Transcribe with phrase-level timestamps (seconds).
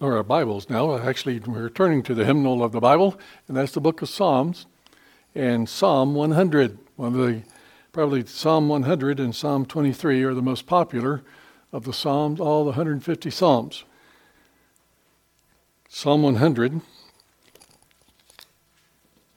[0.00, 0.96] or our Bibles now.
[0.96, 3.18] Actually, we're turning to the hymnal of the Bible,
[3.48, 4.66] and that's the book of Psalms.
[5.34, 7.42] And Psalm 100, one of the
[7.90, 11.22] probably Psalm 100 and Psalm 23 are the most popular
[11.72, 13.84] of the Psalms, all the 150 Psalms.
[15.88, 16.80] Psalm 100,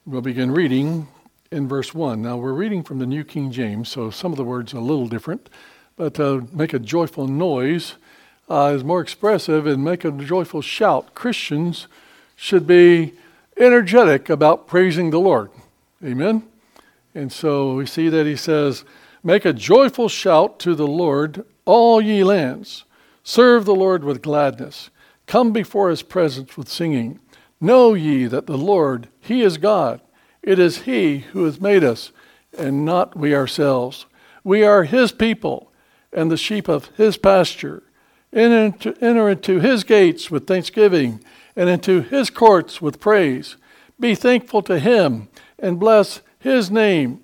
[0.06, 1.08] we'll begin reading
[1.52, 2.22] in verse 1.
[2.22, 4.82] Now, we're reading from the New King James, so some of the words are a
[4.82, 5.50] little different,
[5.96, 7.96] but uh, make a joyful noise
[8.52, 11.16] uh, is more expressive and make a joyful shout.
[11.16, 11.88] Christians
[12.36, 13.14] should be
[13.56, 15.52] energetic about praising the Lord.
[16.04, 16.44] Amen?
[17.16, 18.84] And so we see that he says,
[19.24, 22.84] Make a joyful shout to the Lord, all ye lands.
[23.24, 24.90] Serve the Lord with gladness.
[25.28, 27.20] Come before his presence with singing.
[27.62, 30.02] Know ye that the Lord, he is God.
[30.44, 32.12] It is he who has made us,
[32.58, 34.08] and not we ourselves.
[34.44, 35.72] We are his people,
[36.12, 37.84] and the sheep of his pasture.
[38.34, 41.24] Enter into, his gates with thanksgiving
[41.56, 43.58] and into his courts with praise.
[44.00, 45.28] Be thankful to him
[45.60, 47.22] and bless his name.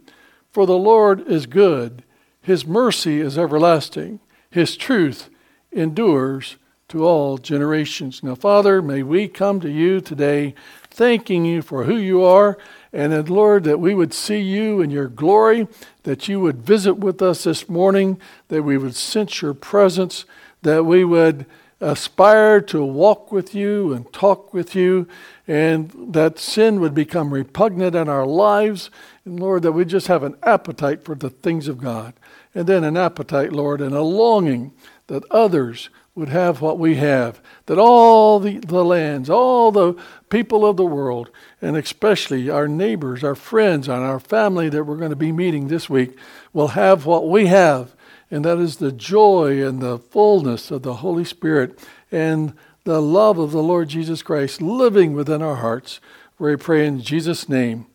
[0.51, 2.03] For the Lord is good,
[2.41, 5.29] his mercy is everlasting, his truth
[5.71, 6.57] endures
[6.89, 8.23] to all generations.
[8.23, 10.55] Now, Father, may we come to you today
[10.89, 12.57] thanking you for who you are,
[12.93, 15.67] and then, Lord, that we would see you in your glory,
[16.03, 20.25] that you would visit with us this morning, that we would sense your presence
[20.67, 21.45] that we would
[21.79, 25.07] aspire to walk with you and talk with you,
[25.47, 28.89] and that sin would become repugnant in our lives.
[29.23, 32.13] And Lord, that we just have an appetite for the things of God.
[32.53, 34.73] And then an appetite, Lord, and a longing
[35.07, 39.93] that others would have what we have, that all the, the lands, all the
[40.29, 41.29] people of the world,
[41.61, 45.67] and especially our neighbors, our friends, and our family that we're going to be meeting
[45.67, 46.17] this week
[46.53, 47.95] will have what we have
[48.29, 51.79] and that is the joy and the fullness of the Holy Spirit
[52.11, 52.53] and
[52.83, 55.99] the love of the Lord Jesus Christ living within our hearts.
[56.39, 57.85] We pray in Jesus' name.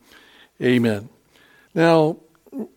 [0.61, 1.09] Amen.
[1.73, 2.17] Now,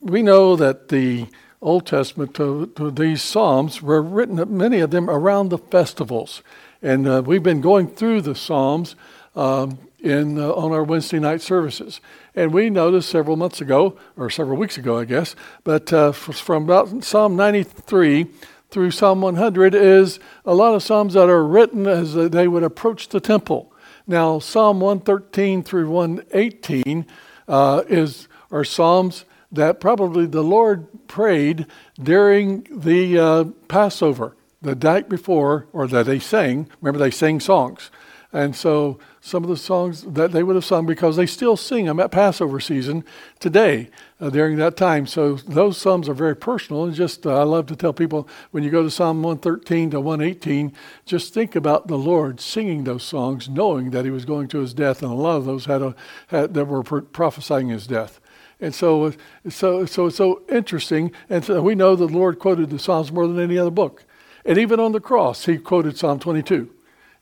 [0.01, 1.27] we know that the
[1.61, 6.43] Old Testament, to, to these Psalms, were written, many of them, around the festivals.
[6.83, 8.97] And uh, we've been going through the Psalms
[9.35, 12.01] um, in, uh, on our Wednesday night services.
[12.35, 15.35] And we noticed several months ago, or several weeks ago, I guess,
[15.65, 18.27] but uh, from about Psalm 93
[18.71, 23.09] through Psalm 100 is a lot of Psalms that are written as they would approach
[23.09, 23.73] the temple.
[24.07, 27.07] Now, Psalm 113 through 118
[27.49, 31.67] uh, is, are Psalms that probably the Lord prayed
[32.01, 36.69] during the uh, Passover, the night before, or that they sang.
[36.81, 37.91] Remember, they sang songs.
[38.33, 41.87] And so some of the songs that they would have sung because they still sing
[41.87, 43.05] them at Passover season
[43.41, 45.05] today uh, during that time.
[45.05, 46.85] So those psalms are very personal.
[46.85, 50.01] And just uh, I love to tell people when you go to Psalm 113 to
[50.01, 50.73] 118,
[51.07, 54.73] just think about the Lord singing those songs, knowing that He was going to His
[54.73, 55.97] death, and a lot of those had, a,
[56.29, 58.21] had that were prophesying His death.
[58.61, 59.13] And so,
[59.49, 61.11] so, so it's so interesting.
[61.29, 64.05] And so we know the Lord quoted the Psalms more than any other book.
[64.45, 66.76] And even on the cross, He quoted Psalm 22.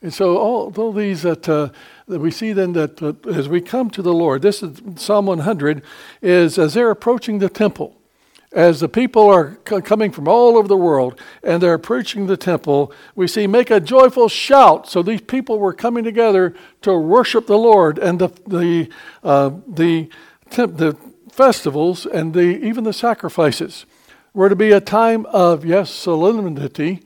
[0.04, 1.70] And so all these that, uh,
[2.08, 5.24] that we see then that uh, as we come to the Lord, this is Psalm
[5.24, 5.82] 100,
[6.20, 7.96] is as they're approaching the temple,
[8.52, 12.36] as the people are c- coming from all over the world and they're approaching the
[12.36, 14.90] temple, we see make a joyful shout.
[14.90, 18.90] So these people were coming together to worship the Lord and the, the,
[19.22, 20.10] uh, the,
[20.50, 20.98] temp- the
[21.32, 23.86] festivals and the, even the sacrifices
[24.34, 27.00] were to be a time of, yes, solemnity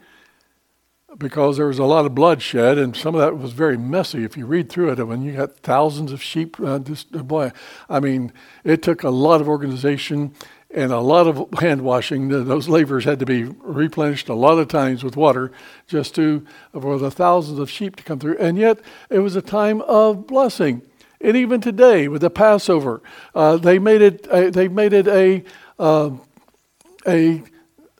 [1.18, 4.24] because there was a lot of bloodshed, and some of that was very messy.
[4.24, 7.50] If you read through it, when you got thousands of sheep, uh, just, uh, boy,
[7.88, 10.32] I mean, it took a lot of organization
[10.70, 12.28] and a lot of hand washing.
[12.28, 15.50] Those lavers had to be replenished a lot of times with water
[15.86, 18.36] just to for the thousands of sheep to come through.
[18.38, 20.82] And yet, it was a time of blessing.
[21.20, 23.02] And even today, with the Passover,
[23.34, 24.28] uh, they made it.
[24.28, 25.42] Uh, they made it a
[25.78, 26.10] uh,
[27.06, 27.42] a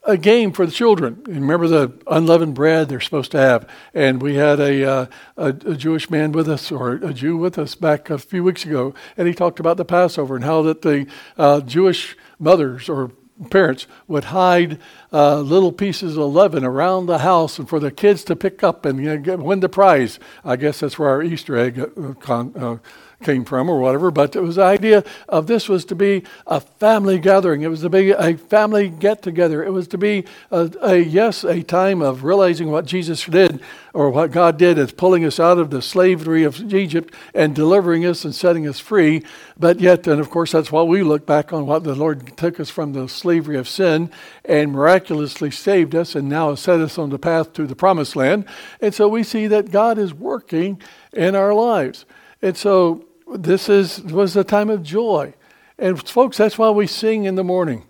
[0.08, 1.22] a game for the children.
[1.26, 3.68] Remember the unleavened bread they're supposed to have.
[3.92, 7.58] And we had a, uh, a, a, Jewish man with us, or a Jew with
[7.58, 10.80] us, back a few weeks ago, and he talked about the Passover and how that
[10.80, 11.06] the
[11.36, 13.12] uh, Jewish mothers or
[13.50, 14.80] parents would hide
[15.12, 18.84] uh, little pieces of leaven around the house and for the kids to pick up
[18.84, 20.18] and you know, get, win the prize.
[20.42, 22.78] I guess that's where our Easter egg uh, con, uh,
[23.22, 26.60] came from or whatever, but it was the idea of this was to be a
[26.60, 27.62] family gathering.
[27.62, 29.64] It was to be a family get together.
[29.64, 33.60] It was to be a, a, yes, a time of realizing what Jesus did
[33.92, 38.06] or what God did as pulling us out of the slavery of Egypt and delivering
[38.06, 39.24] us and setting us free.
[39.58, 42.60] But yet, and of course, that's why we look back on what the Lord took
[42.60, 44.12] us from the slavery of sin
[44.44, 48.14] and miraculously saved us and now has set us on the path to the promised
[48.14, 48.44] land.
[48.80, 50.80] And so we see that God is working
[51.12, 52.04] in our lives.
[52.40, 55.34] And so this is was a time of joy.
[55.78, 57.84] And folks, that's why we sing in the morning.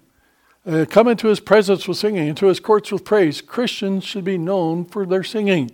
[0.67, 3.41] Uh, come into his presence with singing, into his courts with praise.
[3.41, 5.71] Christians should be known for their singing.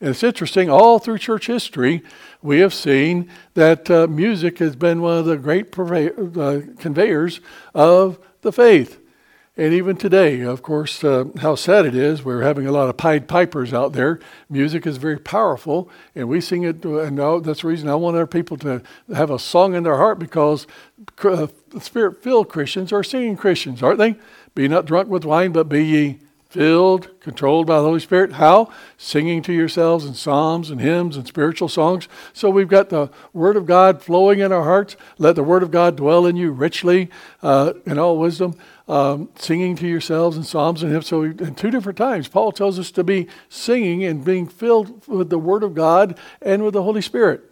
[0.00, 2.02] And it's interesting, all through church history,
[2.40, 7.40] we have seen that uh, music has been one of the great uh, conveyors
[7.74, 9.00] of the faith.
[9.58, 12.96] And even today, of course, uh, how sad it is, we're having a lot of
[12.96, 14.20] Pied Pipers out there.
[14.48, 16.84] Music is very powerful, and we sing it.
[16.84, 18.80] And that's the reason I want our people to
[19.12, 20.68] have a song in their heart because
[21.24, 21.48] uh,
[21.80, 24.14] spirit filled Christians are singing Christians, aren't they?
[24.54, 26.18] Be not drunk with wine, but be ye
[26.50, 28.34] filled, controlled by the Holy Spirit.
[28.34, 28.72] How?
[28.96, 32.08] Singing to yourselves in psalms and hymns and spiritual songs.
[32.32, 34.96] So we've got the Word of God flowing in our hearts.
[35.18, 37.10] Let the Word of God dwell in you richly
[37.42, 38.56] uh, in all wisdom.
[38.88, 41.08] Um, singing to yourselves in psalms and hymns.
[41.08, 45.28] So, in two different times, Paul tells us to be singing and being filled with
[45.28, 47.42] the Word of God and with the Holy Spirit.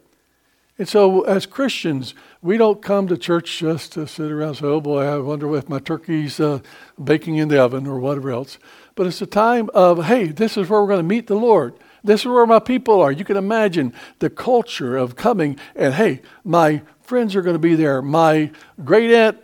[0.78, 4.66] And so, as Christians, we don't come to church just to sit around and say,
[4.66, 6.60] oh boy, I wonder if my turkey's uh,
[7.02, 8.56] baking in the oven or whatever else
[8.96, 11.74] but it's a time of, hey, this is where we're going to meet the Lord.
[12.02, 13.12] This is where my people are.
[13.12, 17.74] You can imagine the culture of coming and, hey, my friends are going to be
[17.74, 18.00] there.
[18.00, 18.50] My
[18.84, 19.38] great aunt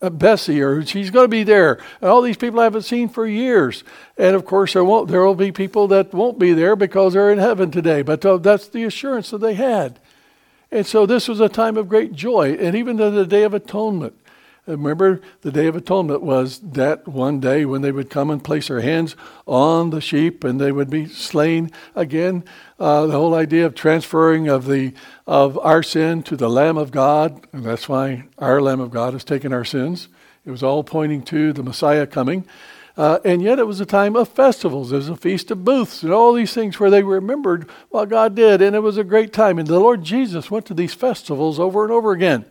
[0.00, 1.78] uh, Bessie, or she's going to be there.
[2.00, 3.84] And all these people I haven't seen for years.
[4.16, 5.08] And of course, there won't.
[5.08, 8.02] There will be people that won't be there because they're in heaven today.
[8.02, 9.98] But uh, that's the assurance that they had.
[10.70, 13.54] And so this was a time of great joy, and even to the Day of
[13.54, 14.14] Atonement.
[14.68, 18.68] Remember, the Day of Atonement was that one day when they would come and place
[18.68, 19.16] their hands
[19.46, 22.44] on the sheep and they would be slain again.
[22.78, 24.92] Uh, the whole idea of transferring of the
[25.26, 29.14] of our sin to the Lamb of God, and that's why our Lamb of God
[29.14, 30.08] has taken our sins.
[30.44, 32.46] It was all pointing to the Messiah coming.
[32.96, 34.92] Uh, and yet it was a time of festivals.
[34.92, 38.34] It was a feast of booths and all these things where they remembered what God
[38.34, 38.60] did.
[38.60, 39.58] And it was a great time.
[39.58, 42.44] And the Lord Jesus went to these festivals over and over again.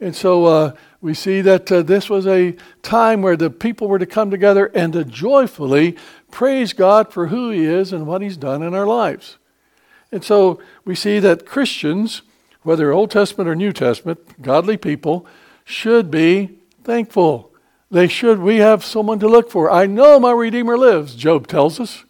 [0.00, 3.98] And so uh, we see that uh, this was a time where the people were
[3.98, 5.96] to come together and to joyfully
[6.30, 9.38] praise God for who He is and what He's done in our lives.
[10.12, 12.22] And so we see that Christians,
[12.62, 15.26] whether Old Testament or New Testament, godly people,
[15.64, 17.52] should be thankful.
[17.90, 19.70] They should, we have someone to look for.
[19.70, 22.04] I know my Redeemer lives, Job tells us.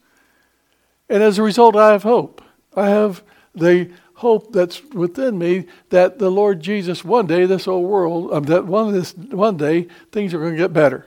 [1.08, 2.42] And as a result, I have hope.
[2.74, 3.22] I have
[3.54, 8.44] the hope that's within me that the Lord Jesus, one day, this whole world, um,
[8.44, 11.06] that one, this, one day, things are going to get better.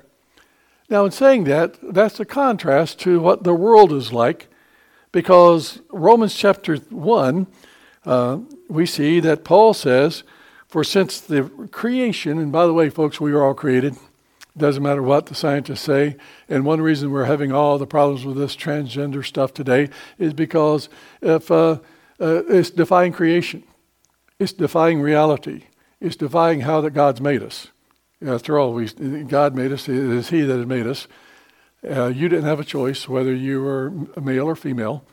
[0.89, 4.47] Now, in saying that, that's a contrast to what the world is like,
[5.11, 7.47] because Romans chapter 1,
[8.05, 10.23] uh, we see that Paul says,
[10.67, 13.95] For since the creation, and by the way, folks, we were all created,
[14.55, 16.15] doesn't matter what the scientists say.
[16.47, 19.89] And one reason we're having all the problems with this transgender stuff today
[20.19, 20.89] is because
[21.21, 21.79] if uh,
[22.21, 23.63] uh, it's defying creation.
[24.39, 25.63] It's defying reality.
[25.99, 27.67] It's defying how that God's made us.
[28.25, 29.87] After all, we, God made us.
[29.87, 31.07] It is He that has made us.
[31.87, 35.05] Uh, you didn't have a choice whether you were male or female.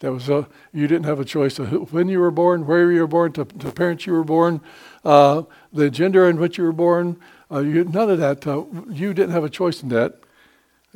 [0.00, 3.00] That was a, you didn't have a choice of when you were born, where you
[3.00, 4.60] were born, to parents you were born,
[5.04, 7.18] uh, the gender in which you were born.
[7.50, 8.46] Uh, you, none of that.
[8.46, 10.20] Uh, you didn't have a choice in that.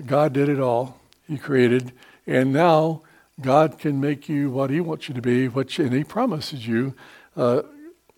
[0.05, 1.01] God did it all.
[1.27, 1.93] He created,
[2.27, 3.03] and now
[3.41, 6.95] God can make you what He wants you to be, which, and He promises you
[7.37, 7.63] uh,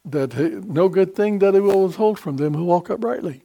[0.04, 3.42] that he, no good thing that He will withhold from them who walk uprightly.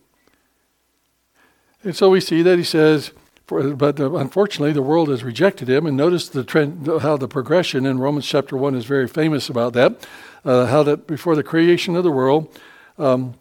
[1.83, 3.11] And so we see that He says,
[3.45, 5.85] for, but unfortunately, the world has rejected Him.
[5.85, 9.73] And notice the trend, how the progression in Romans chapter 1 is very famous about
[9.73, 10.07] that.
[10.43, 12.57] Uh, how that before the creation of the world,
[12.97, 13.35] um,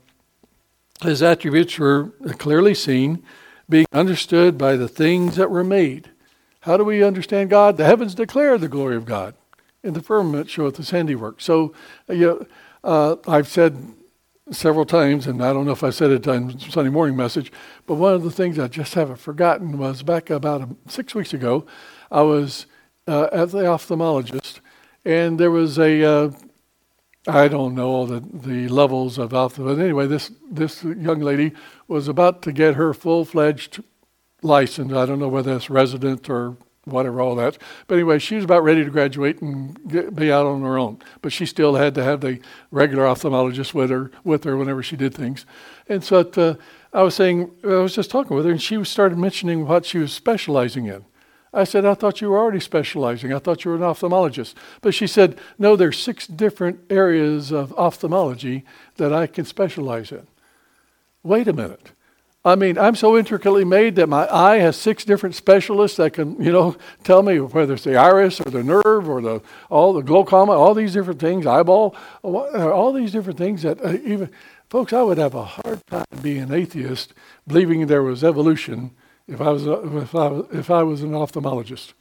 [1.02, 3.22] His attributes were clearly seen,
[3.68, 6.10] being understood by the things that were made
[6.64, 7.76] how do we understand God?
[7.76, 9.34] The heavens declare the glory of God,
[9.82, 11.42] and the firmament showeth his handiwork.
[11.42, 11.74] So,
[12.08, 12.46] uh, you know,
[12.82, 13.76] uh, I've said
[14.50, 17.52] several times, and I don't know if I said it in Sunday morning message,
[17.86, 21.34] but one of the things I just haven't forgotten was back about a, six weeks
[21.34, 21.66] ago,
[22.10, 22.64] I was
[23.06, 24.60] uh, at the ophthalmologist,
[25.04, 26.30] and there was a uh,
[27.26, 31.52] I don't know all the, the levels of ophthalmology, but anyway, this this young lady
[31.88, 33.82] was about to get her full fledged
[34.44, 34.92] license.
[34.92, 37.58] I don't know whether it's resident or whatever all that.
[37.86, 40.98] But anyway, she was about ready to graduate and get, be out on her own.
[41.22, 44.96] But she still had to have the regular ophthalmologist with her with her whenever she
[44.96, 45.46] did things.
[45.88, 46.54] And so uh,
[46.92, 49.98] I was saying, I was just talking with her, and she started mentioning what she
[49.98, 51.04] was specializing in.
[51.52, 53.32] I said, I thought you were already specializing.
[53.32, 54.54] I thought you were an ophthalmologist.
[54.80, 58.64] But she said, no, there's six different areas of ophthalmology
[58.96, 60.26] that I can specialize in.
[61.22, 61.92] Wait a minute.
[62.46, 66.40] I mean, I'm so intricately made that my eye has six different specialists that can,
[66.42, 70.02] you know, tell me whether it's the iris or the nerve or the all the
[70.02, 74.30] glaucoma, all these different things, eyeball, all these different things that uh, even
[74.68, 77.14] folks, I would have a hard time being an atheist,
[77.46, 78.90] believing there was evolution
[79.26, 81.94] if I was if I if I was an ophthalmologist,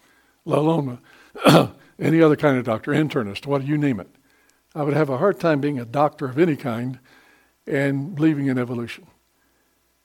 [0.43, 0.99] let alone
[1.97, 4.09] any other kind of doctor, internist, what you name it.
[4.75, 6.99] I would have a hard time being a doctor of any kind
[7.65, 9.07] and believing in evolution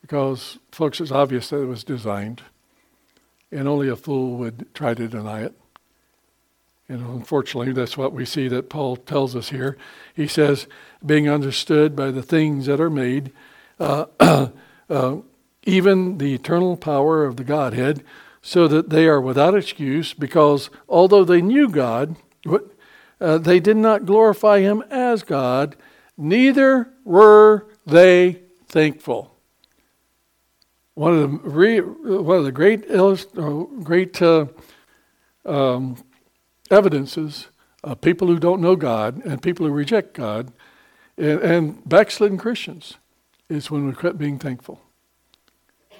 [0.00, 2.42] because, folks, it's obvious that it was designed,
[3.50, 5.54] and only a fool would try to deny it.
[6.88, 9.76] And unfortunately, that's what we see that Paul tells us here.
[10.14, 10.66] He says,
[11.04, 13.32] being understood by the things that are made,
[13.78, 14.06] uh,
[14.88, 15.16] uh,
[15.64, 18.02] even the eternal power of the Godhead,
[18.40, 22.16] so that they are without excuse, because although they knew God,
[23.20, 25.76] uh, they did not glorify Him as God,
[26.16, 29.37] neither were they thankful
[30.98, 34.46] one of the re, one of the great illust, uh, great uh,
[35.46, 35.96] um,
[36.72, 37.46] evidences
[37.84, 40.52] of people who don't know God and people who reject God
[41.16, 42.96] and, and backslidden Christians
[43.48, 44.80] is when we quit being thankful,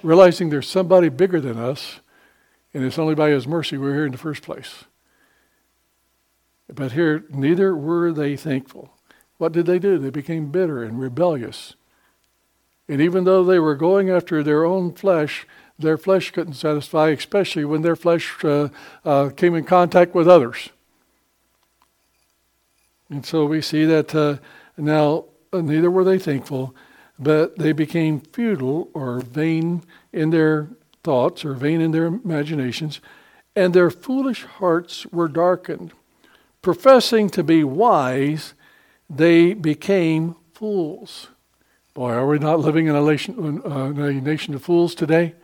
[0.03, 2.01] realizing there's somebody bigger than us,
[2.73, 4.83] and it's only by His mercy we're here in the first place.
[6.67, 8.93] But here, neither were they thankful.
[9.37, 9.97] What did they do?
[9.97, 11.75] They became bitter and rebellious
[12.89, 15.45] and even though they were going after their own flesh,
[15.77, 18.69] their flesh couldn't satisfy, especially when their flesh uh,
[19.05, 20.69] uh, came in contact with others.
[23.09, 24.37] And so we see that uh,
[24.75, 26.75] now neither were they thankful,
[27.17, 30.67] but they became futile or vain in their
[31.03, 32.99] thoughts or vain in their imaginations,
[33.55, 35.93] and their foolish hearts were darkened.
[36.61, 38.53] Professing to be wise,
[39.09, 41.29] they became fools.
[41.99, 45.35] Boy, are we not living in a nation, uh, a nation of fools today?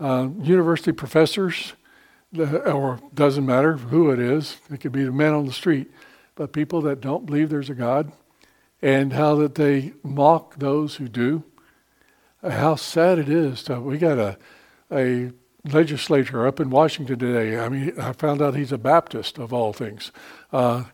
[0.00, 1.74] Uh, university professors,
[2.36, 5.88] or doesn't matter who it is, it could be the man on the street,
[6.34, 8.10] but people that don't believe there's a God,
[8.82, 11.44] and how that they mock those who do.
[12.42, 13.62] Uh, how sad it is.
[13.62, 14.36] To, we got a,
[14.90, 15.30] a
[15.64, 17.56] legislator up in Washington today.
[17.56, 20.10] I mean, I found out he's a Baptist of all things,
[20.52, 20.86] uh,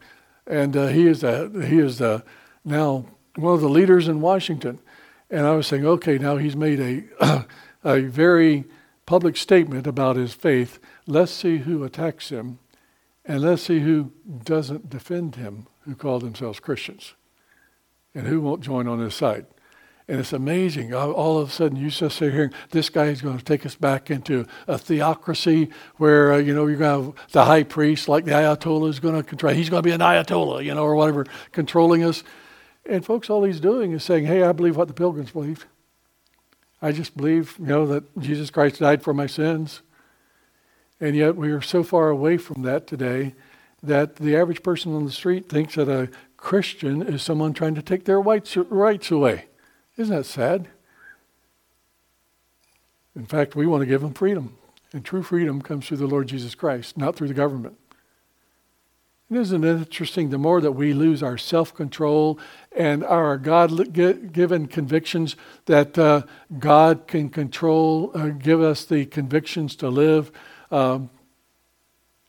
[0.46, 2.22] and uh, he is a, he is the
[2.66, 3.06] now
[3.38, 4.80] one of the leaders in Washington.
[5.30, 6.80] And I was saying, okay, now he's made
[7.20, 7.46] a,
[7.84, 8.64] a very
[9.06, 10.78] public statement about his faith.
[11.06, 12.58] Let's see who attacks him,
[13.24, 14.12] and let's see who
[14.44, 17.14] doesn't defend him, who call themselves Christians,
[18.14, 19.46] and who won't join on his side.
[20.08, 20.94] And it's amazing.
[20.94, 23.74] All of a sudden, you just sit here, this guy is going to take us
[23.74, 28.08] back into a theocracy where, uh, you know, you're going to have the high priest,
[28.08, 29.52] like the Ayatollah, is going to control.
[29.52, 32.24] He's going to be an Ayatollah, you know, or whatever, controlling us.
[32.88, 35.66] And folks, all he's doing is saying, hey, I believe what the pilgrims believed.
[36.80, 39.82] I just believe, you know, that Jesus Christ died for my sins.
[40.98, 43.34] And yet we are so far away from that today
[43.82, 47.82] that the average person on the street thinks that a Christian is someone trying to
[47.82, 49.46] take their white rights away.
[49.96, 50.68] Isn't that sad?
[53.14, 54.56] In fact, we want to give them freedom.
[54.92, 57.76] And true freedom comes through the Lord Jesus Christ, not through the government.
[59.30, 60.30] Isn't it interesting?
[60.30, 62.40] The more that we lose our self control
[62.72, 66.22] and our God given convictions that uh,
[66.58, 70.32] God can control, uh, give us the convictions to live
[70.70, 71.10] um,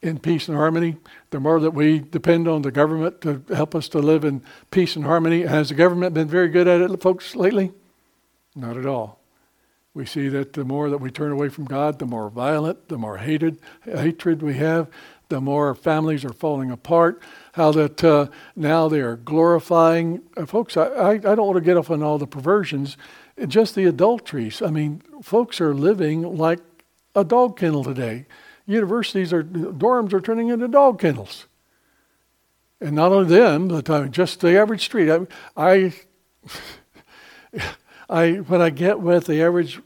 [0.01, 0.97] in peace and harmony,
[1.29, 4.97] the more that we depend on the government to help us to live in peace
[4.97, 5.43] and harmony.
[5.43, 7.71] Has the government been very good at it, folks, lately?
[8.55, 9.19] Not at all.
[9.93, 12.97] We see that the more that we turn away from God, the more violent, the
[12.97, 14.87] more hated, hatred we have,
[15.29, 17.21] the more families are falling apart,
[17.53, 20.21] how that uh, now they are glorifying.
[20.35, 22.97] Uh, folks, I, I, I, don't want to get off on all the perversions,
[23.47, 24.61] just the adulteries.
[24.61, 26.59] I mean, folks are living like
[27.15, 28.25] a dog kennel today.
[28.65, 31.45] Universities are, dorms are turning into dog kennels.
[32.81, 35.11] And not only them, but uh, just the average street.
[35.11, 35.93] I, I
[38.09, 39.79] I when I get with the average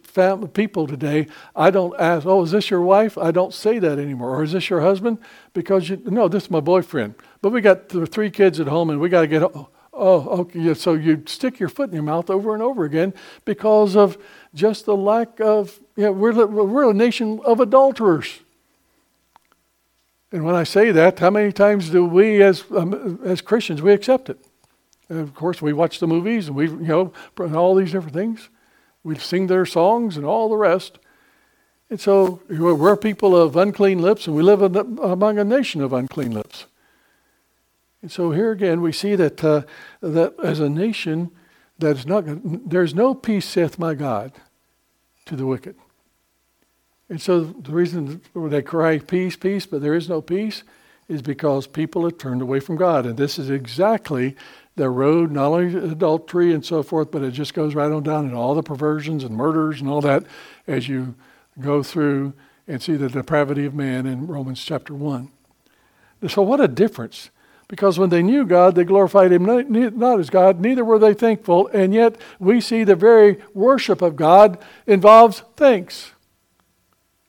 [0.54, 4.36] people today, I don't ask, "Oh, is this your wife?" I don't say that anymore.
[4.38, 5.18] Or is this your husband?
[5.54, 7.16] Because you, no, this is my boyfriend.
[7.42, 9.44] But we got the three kids at home, and we got to get.
[9.96, 10.74] Oh, okay.
[10.74, 13.14] So you stick your foot in your mouth over and over again
[13.46, 14.18] because of
[14.54, 15.80] just the lack of.
[15.96, 18.40] Yeah, we're we're a nation of adulterers.
[20.34, 23.94] And when I say that, how many times do we as, um, as Christians, we
[23.94, 24.44] accept it?
[25.08, 28.50] And of course, we watch the movies and we, you know, all these different things.
[29.04, 31.00] We sing their songs and all the rest.
[31.90, 36.32] And so we're people of unclean lips and we live among a nation of unclean
[36.32, 36.66] lips.
[38.02, 39.64] And so here again, we see that, uh,
[40.02, 41.32] that as a nation,
[41.80, 44.34] that is not, there's no peace, saith my God,
[45.26, 45.76] to the wicked.
[47.10, 50.64] And so the reason they cry peace, peace, but there is no peace
[51.08, 53.06] is because people have turned away from God.
[53.06, 54.36] And this is exactly
[54.76, 58.26] the road, not only adultery and so forth, but it just goes right on down
[58.26, 60.24] and all the perversions and murders and all that
[60.68, 61.16] as you
[61.60, 62.34] go through
[62.68, 65.30] and see the depravity of man in Romans chapter 1.
[66.28, 67.30] So, what a difference.
[67.68, 71.68] Because when they knew God, they glorified Him not as God, neither were they thankful,
[71.68, 76.12] and yet we see the very worship of God involves thanks.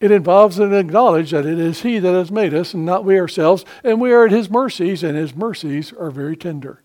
[0.01, 3.19] It involves an acknowledge that it is He that has made us and not we
[3.19, 6.83] ourselves, and we are at His mercies, and His mercies are very tender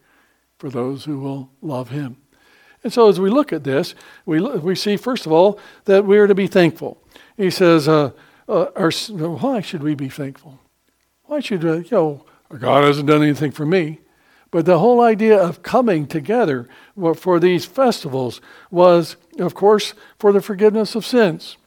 [0.60, 2.18] for those who will love Him.
[2.84, 6.18] And so as we look at this, we, we see, first of all, that we
[6.20, 7.02] are to be thankful.
[7.36, 8.12] He says, uh,
[8.48, 10.60] uh, our, why should we be thankful?
[11.24, 12.26] Why should, uh, you know,
[12.58, 14.00] God hasn't done anything for me.
[14.52, 16.68] But the whole idea of coming together
[17.16, 21.58] for these festivals was, of course, for the forgiveness of sins.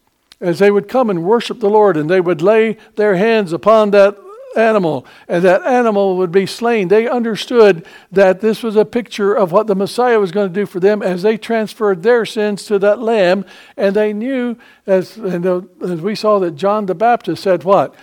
[0.40, 3.92] As they would come and worship the Lord and they would lay their hands upon
[3.92, 4.18] that
[4.56, 9.52] animal and that animal would be slain, they understood that this was a picture of
[9.52, 12.78] what the Messiah was going to do for them as they transferred their sins to
[12.78, 13.44] that lamb.
[13.76, 14.56] And they knew,
[14.86, 17.94] as, uh, as we saw that John the Baptist said, what?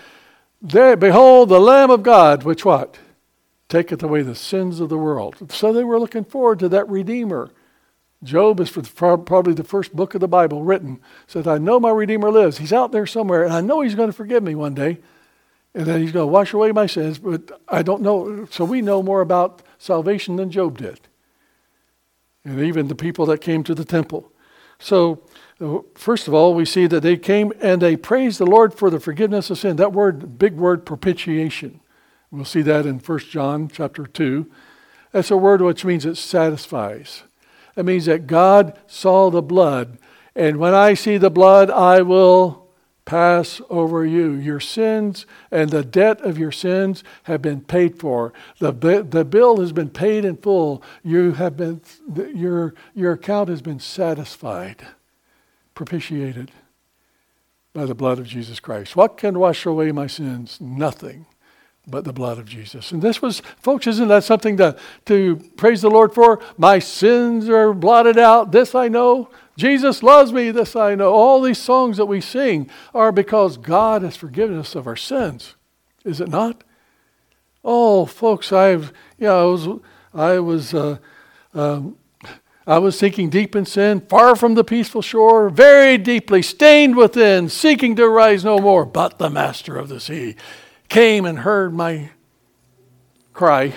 [0.61, 2.97] There, behold, the Lamb of God, which what?
[3.69, 5.51] Taketh away the sins of the world.
[5.51, 7.51] So they were looking forward to that Redeemer.
[8.21, 10.99] Job is probably the first book of the Bible written.
[11.27, 12.57] Says, I know my Redeemer lives.
[12.57, 14.97] He's out there somewhere, and I know he's going to forgive me one day.
[15.75, 18.47] And then he's going to wash away my sins, but I don't know.
[18.49, 20.99] So we know more about salvation than Job did.
[22.43, 24.31] And even the people that came to the temple.
[24.79, 25.23] So
[25.61, 28.89] uh, First of all, we see that they came and they praised the Lord for
[28.89, 29.75] the forgiveness of sin.
[29.75, 31.81] That word, big word, propitiation.
[32.31, 34.49] We'll see that in 1 John chapter 2.
[35.11, 37.23] That's a word which means it satisfies.
[37.75, 39.97] It means that God saw the blood,
[40.35, 42.68] and when I see the blood, I will
[43.09, 44.33] pass over you.
[44.33, 48.33] Your sins and the debt of your sins have been paid for.
[48.59, 50.83] The, the bill has been paid in full.
[51.03, 51.81] You have been,
[52.35, 54.85] your, your account has been satisfied
[55.73, 56.51] propitiated
[57.73, 58.95] by the blood of Jesus Christ.
[58.95, 60.61] What can wash away my sins?
[60.61, 61.25] Nothing
[61.87, 62.91] but the blood of Jesus.
[62.91, 66.39] And this was, folks, isn't that something to, to praise the Lord for?
[66.59, 68.51] My sins are blotted out.
[68.51, 69.31] This I know.
[69.59, 70.51] Jesus loves me.
[70.51, 71.13] This I know.
[71.13, 75.55] All these songs that we sing are because God has forgiven us of our sins.
[76.05, 76.63] Is it not?
[77.63, 79.67] Oh, folks, I've, yeah, I was,
[80.13, 80.97] I was, uh,
[81.53, 81.97] um,
[82.65, 87.49] I was sinking deep in sin, far from the peaceful shore, very deeply stained within,
[87.49, 88.85] seeking to rise no more.
[88.85, 90.35] But the master of the sea
[90.87, 92.11] came and heard my
[93.33, 93.73] cry,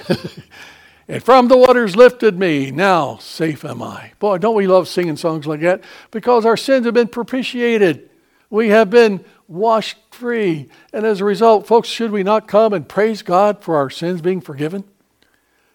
[1.12, 2.70] and from the waters lifted me.
[2.70, 4.12] Now safe am I.
[4.18, 5.84] Boy, don't we love singing songs like that?
[6.10, 8.08] Because our sins have been propitiated.
[8.48, 10.70] We have been washed free.
[10.90, 14.22] And as a result, folks, should we not come and praise God for our sins
[14.22, 14.84] being forgiven?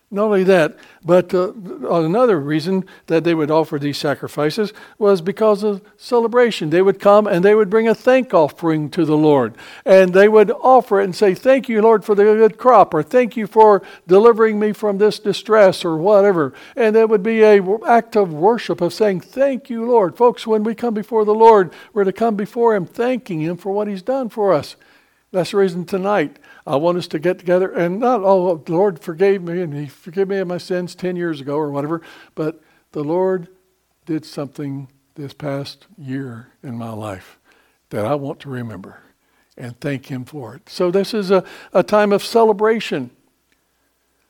[0.10, 5.64] Not only that, but uh, another reason that they would offer these sacrifices was because
[5.64, 6.70] of celebration.
[6.70, 9.56] They would come and they would bring a thank offering to the Lord.
[9.84, 13.04] And they would offer it and say, Thank you, Lord, for the good crop, or
[13.04, 16.54] thank you for delivering me from this distress, or whatever.
[16.78, 20.16] And that would be an act of worship of saying, Thank you, Lord.
[20.16, 23.74] Folks, when we come before the Lord, we're to come before Him thanking Him for
[23.74, 24.78] what He's done for us.
[25.34, 29.00] That's the reason tonight I want us to get together and not, oh, the Lord
[29.00, 32.02] forgave me and He forgave me of my sins 10 years ago or whatever,
[32.36, 33.48] but the Lord
[34.06, 37.40] did something this past year in my life
[37.90, 39.02] that I want to remember
[39.58, 40.70] and thank Him for it.
[40.70, 43.12] So this is a, a time of celebration,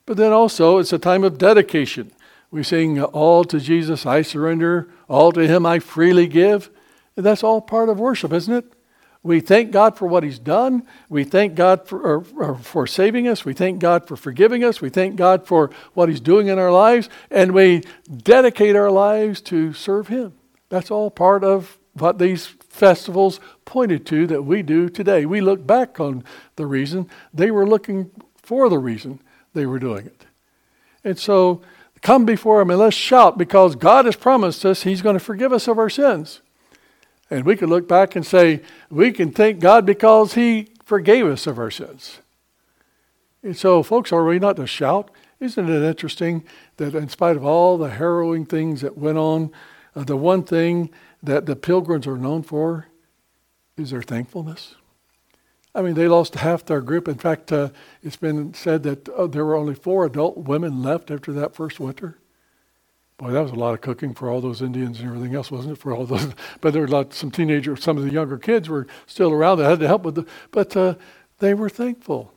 [0.06, 2.12] but then also it's a time of dedication.
[2.52, 6.70] We sing, All to Jesus I surrender, all to Him I freely give.
[7.16, 8.74] And that's all part of worship, isn't it?
[9.28, 10.88] We thank God for what He's done.
[11.10, 13.44] We thank God for, or, or for saving us.
[13.44, 14.80] We thank God for forgiving us.
[14.80, 17.10] We thank God for what He's doing in our lives.
[17.30, 17.84] And we
[18.24, 20.34] dedicate our lives to serve Him.
[20.70, 25.26] That's all part of what these festivals pointed to that we do today.
[25.26, 26.24] We look back on
[26.56, 27.10] the reason.
[27.34, 28.12] They were looking
[28.42, 29.20] for the reason
[29.54, 30.26] they were doing it.
[31.04, 31.62] And so
[32.02, 35.52] come before Him and let's shout because God has promised us He's going to forgive
[35.52, 36.42] us of our sins.
[37.30, 41.48] And we can look back and say, we can thank God because He forgave us
[41.48, 42.20] of our sins.
[43.44, 45.12] And so, folks, are we not to shout?
[45.40, 46.44] Isn't it interesting
[46.78, 49.52] that, in spite of all the harrowing things that went on,
[49.96, 50.90] uh, the one thing
[51.22, 52.88] that the pilgrims are known for
[53.78, 54.76] is their thankfulness?
[55.76, 57.08] I mean, they lost half their group.
[57.08, 57.70] In fact, uh,
[58.02, 61.80] it's been said that uh, there were only four adult women left after that first
[61.80, 62.18] winter.
[63.18, 65.74] Boy, that was a lot of cooking for all those Indians and everything else, wasn't
[65.74, 65.80] it?
[65.80, 68.86] For all those, but there were lot, some teenagers, some of the younger kids were
[69.08, 70.96] still around that had to help with the, but uh,
[71.40, 72.32] they were thankful.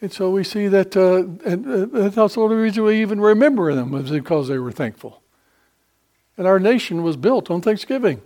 [0.00, 3.74] And so we see that, uh, and uh, that's also the reason we even remember
[3.74, 5.22] them is because they were thankful.
[6.36, 8.20] And our nation was built on Thanksgiving.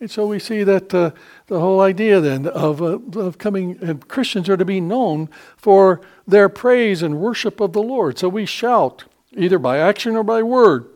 [0.00, 1.10] And so we see that uh,
[1.46, 6.00] the whole idea then of, uh, of coming, and Christians are to be known for
[6.26, 8.18] their praise and worship of the Lord.
[8.18, 9.04] So we shout,
[9.36, 10.88] either by action or by word.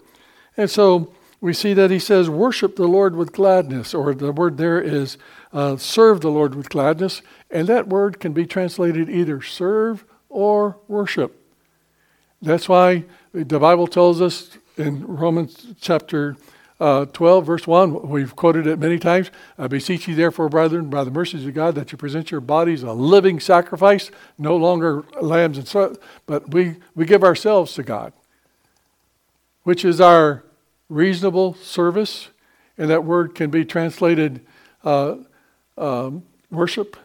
[0.57, 1.13] And so
[1.43, 5.19] we see that he says, worship the Lord with gladness, or the word there is
[5.53, 7.21] uh, serve the Lord with gladness.
[7.51, 11.39] And that word can be translated either serve or worship.
[12.41, 16.37] That's why the Bible tells us in Romans chapter
[16.85, 19.31] uh, 12, verse 1, we've quoted it many times.
[19.57, 22.83] I beseech you, therefore, brethren, by the mercies of God, that you present your bodies
[22.83, 28.13] a living sacrifice, no longer lambs and so, but we, we give ourselves to God,
[29.63, 30.45] which is our
[30.91, 32.29] reasonable service.
[32.77, 34.45] And that word can be translated
[34.85, 35.17] uh,
[35.79, 36.99] um, worship.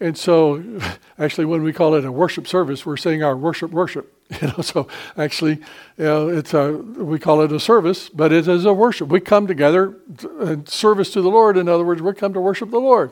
[0.00, 0.62] And so,
[1.18, 4.16] actually, when we call it a worship service, we're saying our worship worship.
[4.40, 4.86] You know, so
[5.16, 5.56] actually,
[5.98, 9.08] you know, it's a we call it a service, but it is a worship.
[9.08, 9.96] We come together
[10.40, 11.56] in service to the Lord.
[11.56, 13.10] In other words, we come to worship the Lord.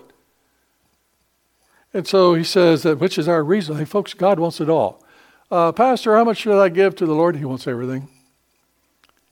[1.93, 3.77] And so he says that which is our reason.
[3.77, 5.05] Hey, folks, God wants it all.
[5.51, 7.35] Uh, Pastor, how much should I give to the Lord?
[7.35, 8.09] He wants everything.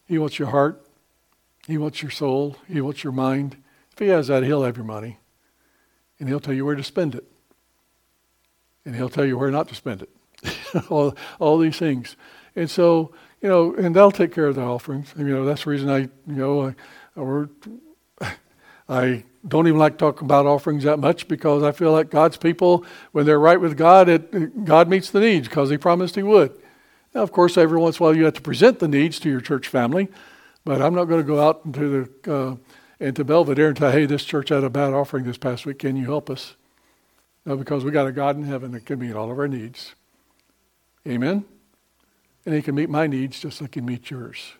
[0.06, 0.84] He wants your heart.
[1.68, 2.56] He wants your soul.
[2.66, 3.56] He wants your mind.
[3.92, 5.18] If he has that, he'll have your money.
[6.18, 7.24] And he'll tell you where to spend it.
[8.87, 10.11] And he'll tell you where not to spend it.
[10.90, 12.16] all, all these things.
[12.55, 15.12] And so, you know, and they'll take care of the offerings.
[15.16, 16.75] And, you know, that's the reason I, you know,
[18.20, 18.37] I,
[18.88, 22.85] I don't even like talking about offerings that much because I feel like God's people,
[23.12, 26.53] when they're right with God, it, God meets the needs because He promised He would.
[27.14, 29.31] Now, of course, every once in a while you have to present the needs to
[29.31, 30.09] your church family,
[30.64, 32.57] but I'm not going to go out into the uh,
[32.99, 35.81] into Belvedere and say, hey, this church had a bad offering this past week.
[35.81, 36.57] Can you help us?
[37.46, 39.94] Because we got a God in heaven that can meet all of our needs.
[41.06, 41.44] Amen?
[42.44, 44.54] And He can meet my needs just like He meets yours.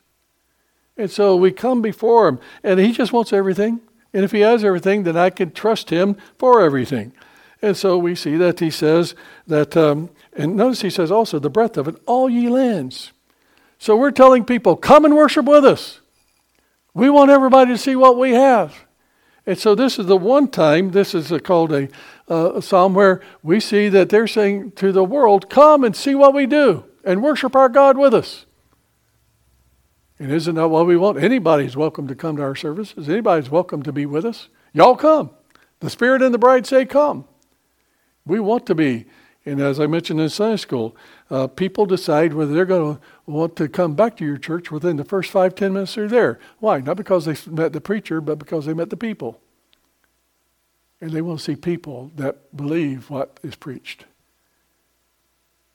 [0.97, 3.81] And so we come before Him, and He just wants everything.
[4.15, 7.13] And if He has everything, then I can trust Him for everything.
[7.61, 9.15] And so we see that He says
[9.47, 13.13] that, um, and notice He says also, the breadth of it, all ye lands.
[13.79, 16.01] So we're telling people, come and worship with us.
[16.95, 18.87] We want everybody to see what we have.
[19.47, 21.89] And so this is the one time, this is a, called a,
[22.29, 26.35] uh, psalm where we see that they're saying to the world, come and see what
[26.35, 28.47] we do and worship our God with us.
[30.19, 31.19] And isn't that what we want?
[31.19, 33.09] Anybody's welcome to come to our services.
[33.09, 34.49] Anybody's welcome to be with us.
[34.73, 35.31] Y'all come.
[35.81, 37.27] The Spirit and the bride say, come.
[38.25, 39.07] We want to be.
[39.45, 40.97] And as I mentioned in Sunday school,
[41.31, 44.97] uh, people decide whether they're going to want to come back to your church within
[44.97, 46.41] the first five, ten minutes they're there.
[46.59, 46.81] Why?
[46.81, 49.41] Not because they met the preacher, but because they met the people.
[51.01, 54.07] And they want to see people that believe what is preached.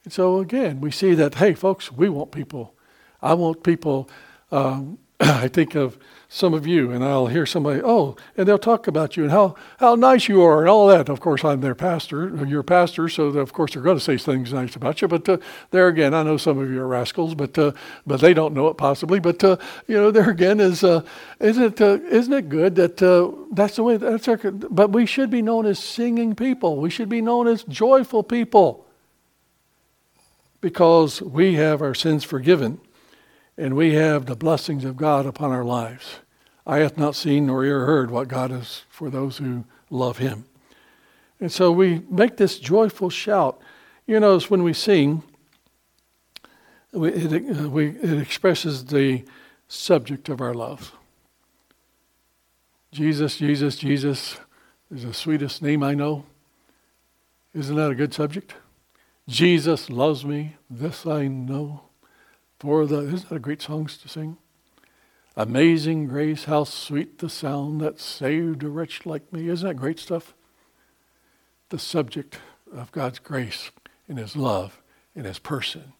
[0.04, 2.74] And so again, we see that, hey, folks, we want people.
[3.20, 4.08] I want people.
[4.50, 8.88] Um, I think of some of you, and I'll hear somebody, oh, and they'll talk
[8.88, 11.08] about you and how, how nice you are and all that.
[11.08, 14.52] Of course, I'm their pastor, your pastor, so of course they're going to say things
[14.52, 15.06] nice about you.
[15.06, 15.36] But uh,
[15.70, 17.72] there again, I know some of you are rascals, but uh,
[18.04, 19.20] but they don't know it possibly.
[19.20, 21.02] But uh, you know, there again is uh,
[21.38, 24.38] isn't it uh, isn't it good that uh, that's the way that's our.
[24.38, 26.78] But we should be known as singing people.
[26.78, 28.86] We should be known as joyful people
[30.60, 32.80] because we have our sins forgiven
[33.56, 36.20] and we have the blessings of God upon our lives.
[36.66, 40.44] Eye hath not seen nor ear heard what God is for those who love him.
[41.40, 43.60] And so we make this joyful shout.
[44.06, 45.22] You notice when we sing,
[46.92, 49.24] it, uh, we, it expresses the
[49.66, 50.92] subject of our love.
[52.92, 54.38] Jesus, Jesus, Jesus
[54.94, 56.26] is the sweetest name I know.
[57.54, 58.54] Isn't that a good subject?
[59.28, 61.82] Jesus loves me, this I know.
[62.62, 64.36] For the isn't that a great song to sing?
[65.36, 69.48] Amazing grace, how sweet the sound that saved a wretch like me.
[69.48, 70.32] Isn't that great stuff?
[71.70, 72.38] The subject
[72.72, 73.72] of God's grace
[74.06, 74.80] and His love
[75.16, 75.94] and His person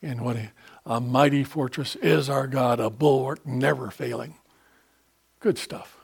[0.00, 0.52] and what a,
[0.86, 4.36] a mighty fortress is our God, a bulwark never failing.
[5.40, 5.98] Good stuff.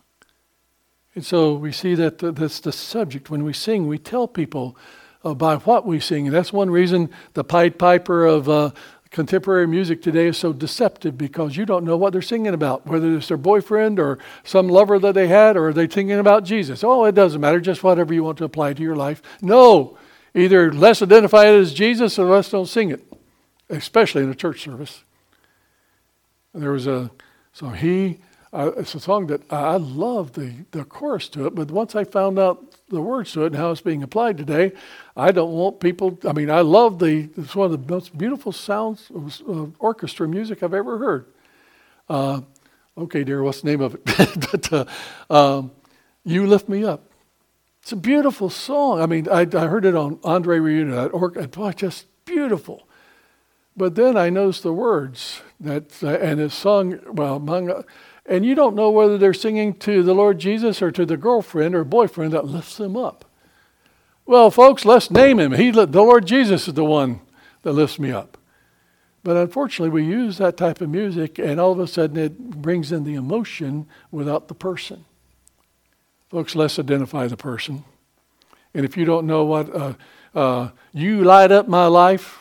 [1.14, 3.31] And so we see that that's the subject.
[3.31, 4.77] When we sing, we tell people
[5.25, 6.27] uh, by what we sing.
[6.27, 8.72] And that's one reason the Pied Piper of uh,
[9.12, 13.14] contemporary music today is so deceptive because you don't know what they're singing about, whether
[13.14, 16.83] it's their boyfriend or some lover that they had, or are they singing about Jesus?
[16.83, 19.22] Oh, it doesn't matter, just whatever you want to apply to your life.
[19.42, 19.98] No,
[20.35, 23.05] either let's identify it as Jesus or let's don't sing it,
[23.68, 25.05] especially in a church service.
[26.55, 27.11] There was a,
[27.53, 28.18] so he,
[28.53, 32.05] uh, it's a song that I love the, the chorus to it, but once I
[32.05, 34.73] found out the words to it and how it's being applied today,
[35.17, 36.19] I don't want people.
[36.29, 37.31] I mean, I love the.
[37.37, 41.27] It's one of the most beautiful sounds of orchestra music I've ever heard.
[42.11, 42.43] Uh,
[42.99, 44.05] okay, dear, what's the name of it?
[44.53, 44.85] but uh,
[45.31, 45.71] um,
[46.23, 47.11] you lift me up.
[47.81, 49.01] It's a beautiful song.
[49.01, 50.95] I mean, I, I heard it on Andre Reunion.
[50.95, 52.87] That or, boy, just beautiful.
[53.75, 57.85] But then I noticed the words that, and it's sung well among
[58.26, 61.74] and you don't know whether they're singing to the Lord Jesus or to the girlfriend
[61.74, 63.24] or boyfriend that lifts them up.
[64.24, 65.52] Well, folks, let's name him.
[65.52, 67.20] He, the Lord Jesus is the one
[67.62, 68.38] that lifts me up.
[69.24, 72.90] But unfortunately, we use that type of music, and all of a sudden it brings
[72.90, 75.04] in the emotion without the person.
[76.30, 77.85] Folks, let's identify the person.
[78.74, 79.94] And if you don't know what uh,
[80.35, 82.38] uh, you light up my life,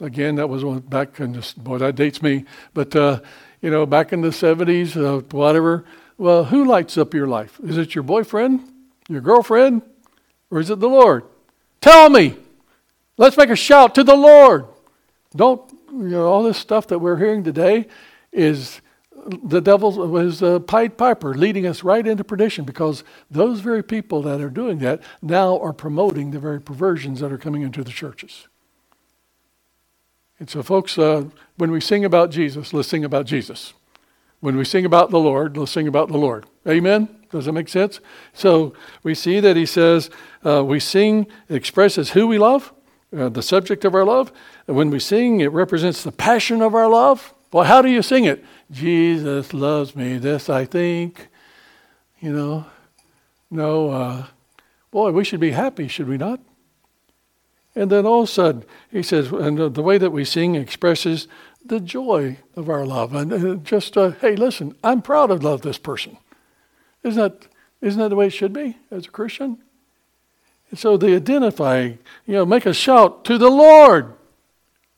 [0.00, 2.44] again, that was back in this, boy, that dates me.
[2.72, 3.20] But uh,
[3.60, 5.84] you know, back in the 70s, uh, whatever.
[6.18, 7.58] Well, who lights up your life?
[7.62, 8.60] Is it your boyfriend,
[9.08, 9.82] your girlfriend,
[10.50, 11.24] or is it the Lord?
[11.80, 12.36] Tell me.
[13.18, 14.66] Let's make a shout to the Lord.
[15.34, 17.86] Don't, you know, all this stuff that we're hearing today
[18.32, 18.80] is
[19.42, 24.22] the devil was a Pied Piper leading us right into perdition because those very people
[24.22, 27.90] that are doing that now are promoting the very perversions that are coming into the
[27.90, 28.48] churches.
[30.38, 31.24] And so, folks, uh,
[31.56, 33.72] when we sing about Jesus, let's sing about Jesus.
[34.40, 36.44] When we sing about the Lord, let's sing about the Lord.
[36.68, 37.08] Amen?
[37.30, 38.00] Does that make sense?
[38.32, 40.10] So we see that he says
[40.44, 42.72] uh, we sing, expresses who we love,
[43.16, 44.30] uh, the subject of our love.
[44.66, 47.34] And when we sing, it represents the passion of our love.
[47.52, 48.44] Well, how do you sing it?
[48.70, 51.28] Jesus loves me, this I think.
[52.20, 52.66] You know,
[53.50, 54.26] no, uh,
[54.90, 56.40] boy, we should be happy, should we not?
[57.76, 61.28] And then all of a sudden, he says, and the way that we sing expresses
[61.62, 63.14] the joy of our love.
[63.14, 66.16] And just, uh, hey, listen, I'm proud of love this person.
[67.02, 67.46] Isn't that,
[67.82, 69.58] isn't that the way it should be as a Christian?
[70.70, 74.14] And so they identify, you know, make a shout to the Lord.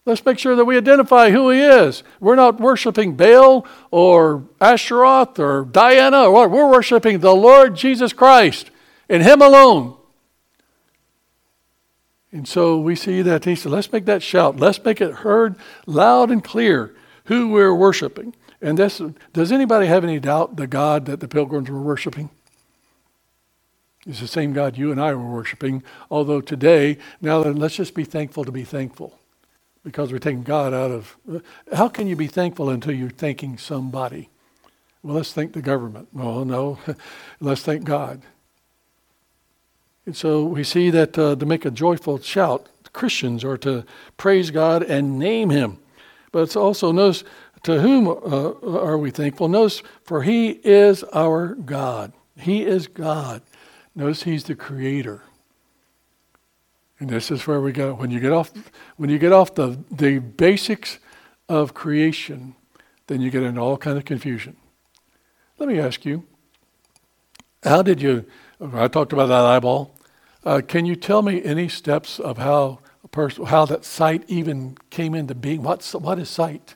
[0.07, 2.05] Let's make sure that we identify who He is.
[2.21, 6.51] We're not worshiping Baal or Asheroth or Diana or what.
[6.51, 8.71] We're worshiping the Lord Jesus Christ
[9.09, 9.98] and Him alone.
[12.31, 14.57] And so we see that he said, let's make that shout.
[14.57, 18.35] Let's make it heard loud and clear who we're worshiping.
[18.61, 19.01] And this,
[19.33, 22.31] does anybody have any doubt the God that the pilgrims were worshiping?
[24.07, 25.83] It's the same God you and I were worshiping.
[26.11, 29.19] Although today, now let's just be thankful to be thankful
[29.85, 31.17] because we're taking God out of.
[31.75, 34.29] How can you be thankful until you're thanking somebody?
[35.03, 36.09] Well, let's thank the government.
[36.12, 36.79] Well, no,
[37.41, 38.23] let's thank God.
[40.09, 43.85] And so we see that uh, to make a joyful shout, Christians are to
[44.16, 45.81] praise God and name Him.
[46.33, 47.25] But it's also notice
[47.64, 49.49] to whom uh, are we thankful?
[49.49, 52.14] Notice for He is our God.
[52.38, 53.42] He is God.
[53.94, 55.25] Notice He's the Creator.
[56.99, 57.92] And this is where we go.
[57.92, 58.51] When you get off,
[58.97, 61.01] when you get off the, the basics
[61.51, 62.55] of creation,
[63.09, 64.57] then you get into all kind of confusion.
[65.59, 66.25] Let me ask you,
[67.62, 68.25] how did you?
[68.59, 69.98] I talked about that eyeball.
[70.44, 74.77] Uh, can you tell me any steps of how a person, how that sight even
[74.90, 75.62] came into being?
[75.62, 76.74] What's what is sight?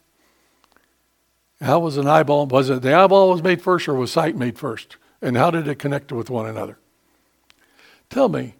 [1.61, 2.46] How was an eyeball?
[2.46, 4.96] Was it the eyeball was made first, or was sight made first?
[5.20, 6.79] And how did it connect with one another?
[8.11, 8.55] Tell me.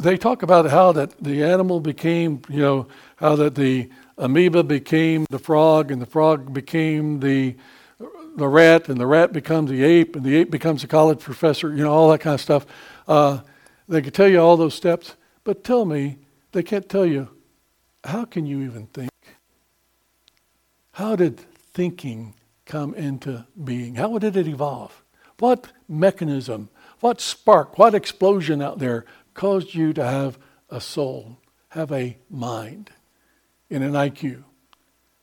[0.00, 5.26] They talk about how that the animal became, you know, how that the amoeba became
[5.28, 7.56] the frog, and the frog became the
[8.36, 11.74] the rat, and the rat becomes the ape, and the ape becomes a college professor.
[11.74, 12.64] You know, all that kind of stuff.
[13.06, 13.40] Uh,
[13.88, 16.18] they can tell you all those steps, but tell me,
[16.52, 17.28] they can't tell you,
[18.04, 19.10] how can you even think?
[20.92, 21.40] How did
[21.72, 22.34] thinking
[22.66, 23.94] come into being?
[23.94, 25.02] How did it evolve?
[25.38, 26.68] What mechanism,
[27.00, 31.38] what spark, what explosion out there caused you to have a soul,
[31.70, 32.90] have a mind,
[33.70, 34.44] in an IQ?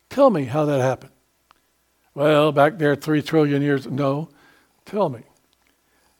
[0.10, 1.12] Tell me how that happened.
[2.13, 3.86] Well, back there, three trillion years.
[3.86, 4.30] No,
[4.86, 5.23] tell me.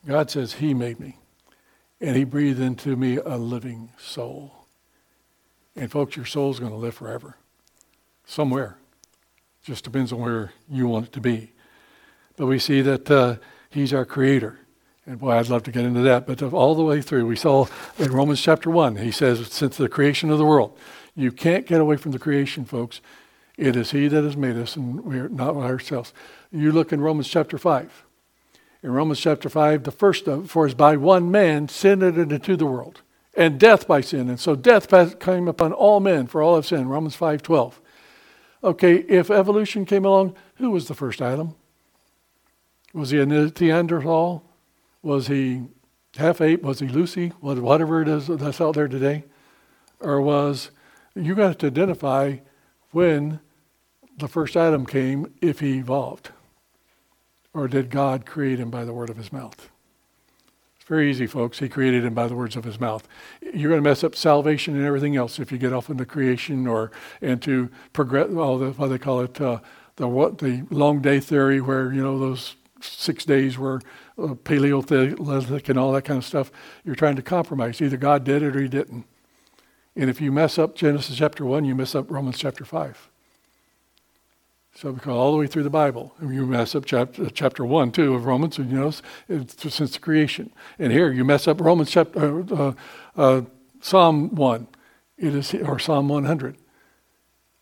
[0.06, 1.18] God says He made me
[2.06, 4.68] and he breathed into me a living soul.
[5.76, 7.36] And folks, your soul's going to live forever.
[8.28, 8.78] Somewhere.
[9.64, 11.52] Just depends on where you want it to be.
[12.38, 13.38] But we see that uh,
[13.72, 14.60] he's our creator.
[15.08, 16.28] And boy, I'd love to get into that.
[16.28, 17.66] But all the way through, we saw
[17.98, 20.78] in Romans chapter 1, he says, since the creation of the world,
[21.16, 23.02] you can't get away from the creation, folks.
[23.58, 26.14] It is He that has made us, and we're not ourselves.
[26.52, 28.05] You look in Romans chapter 5.
[28.86, 32.56] In Romans chapter 5, the first of, for as by one man sin entered into
[32.56, 33.02] the world,
[33.36, 34.30] and death by sin.
[34.30, 36.92] And so death came upon all men, for all have sinned.
[36.92, 37.82] Romans 5 12.
[38.64, 41.56] Okay, if evolution came along, who was the first Adam?
[42.94, 44.44] Was he a Neanderthal?
[45.02, 45.64] Was he
[46.16, 46.62] half ape?
[46.62, 47.30] Was he Lucy?
[47.40, 49.24] Whatever it is that's out there today?
[50.00, 50.70] Or was,
[51.16, 52.38] you got to identify
[52.92, 53.40] when
[54.16, 56.30] the first Adam came if he evolved?
[57.56, 59.70] Or did God create him by the word of his mouth?
[60.76, 61.60] It's very easy, folks.
[61.60, 63.08] He created him by the words of his mouth.
[63.42, 66.68] You're going to mess up salvation and everything else if you get off into creation
[66.68, 66.92] or
[67.22, 69.60] into progress, well, the, what they call it, uh,
[69.96, 73.80] the what the long day theory, where you know those six days were
[74.22, 76.52] uh, Paleolithic and all that kind of stuff.
[76.84, 77.82] You're trying to compromise.
[77.82, 79.06] Either God did it or He didn't.
[79.96, 83.10] And if you mess up Genesis chapter 1, you mess up Romans chapter 5.
[84.78, 87.64] So we go all the way through the Bible, And you mess up chapter, chapter
[87.64, 88.92] 1, too, of Romans, and you know,
[89.48, 90.52] since the creation.
[90.78, 92.74] And here you mess up Romans chapter, uh, uh,
[93.16, 93.42] uh,
[93.80, 94.68] Psalm 1,
[95.18, 96.58] it is, or Psalm 100.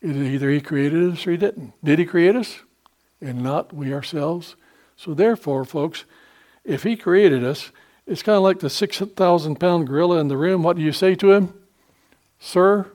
[0.02, 1.72] It is either he created us or he didn't.
[1.84, 2.58] Did he create us?
[3.20, 4.56] And not we ourselves?
[4.96, 6.04] So therefore, folks,
[6.64, 7.70] if he created us,
[8.08, 10.64] it's kind of like the 6,000 pound gorilla in the room.
[10.64, 11.54] What do you say to him?
[12.40, 12.90] Sir,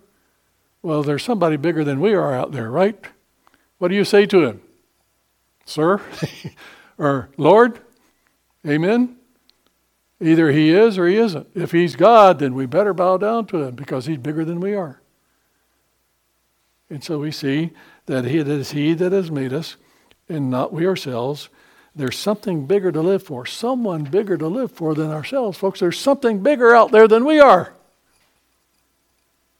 [0.81, 3.01] well, there's somebody bigger than we are out there, right?
[3.79, 4.61] What do you say to him?
[5.65, 6.01] Sir?
[6.97, 7.79] or Lord?
[8.67, 9.15] Amen?
[10.21, 11.47] Either he is or he isn't.
[11.55, 14.75] If he's God, then we better bow down to him because he's bigger than we
[14.75, 15.01] are.
[16.89, 17.71] And so we see
[18.07, 19.77] that it is he that has made us
[20.27, 21.49] and not we ourselves.
[21.95, 25.57] There's something bigger to live for, someone bigger to live for than ourselves.
[25.57, 27.73] Folks, there's something bigger out there than we are.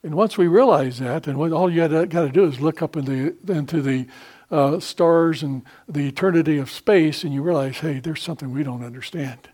[0.04, 3.06] And once we realize that, and all you got to do is look up in
[3.06, 4.08] the, into the
[4.50, 8.84] uh, stars and the eternity of space, and you realize, hey, there's something we don't
[8.84, 9.50] understand,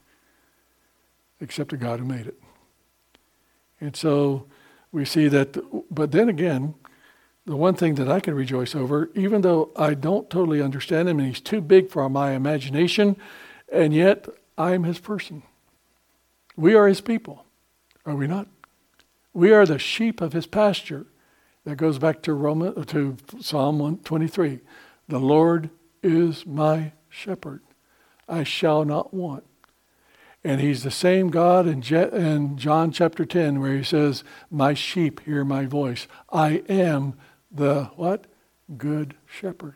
[1.39, 2.39] except the God who made it.
[3.81, 4.45] And so
[4.91, 5.57] we see that,
[5.93, 6.75] but then again,
[7.45, 11.19] the one thing that I can rejoice over, even though I don't totally understand him
[11.19, 13.17] and he's too big for my imagination,
[13.71, 14.27] and yet
[14.57, 15.43] I'm his person.
[16.55, 17.45] We are his people,
[18.05, 18.47] are we not?
[19.35, 21.07] We are the sheep of his pasture.
[21.65, 24.61] That goes back to Roman, to Psalm 123.
[25.09, 25.69] The Lord
[26.01, 27.61] is my shepherd.
[28.29, 29.43] I shall not want.
[30.43, 35.19] And he's the same God in, in John chapter 10 where he says, My sheep
[35.21, 36.07] hear my voice.
[36.31, 37.15] I am
[37.51, 38.27] the what?
[38.77, 39.75] Good shepherd.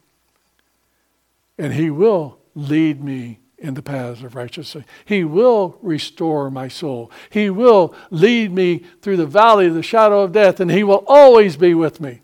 [1.57, 4.85] And he will lead me in the paths of righteousness.
[5.05, 7.11] He will restore my soul.
[7.29, 11.03] He will lead me through the valley of the shadow of death, and He will
[11.07, 12.21] always be with me.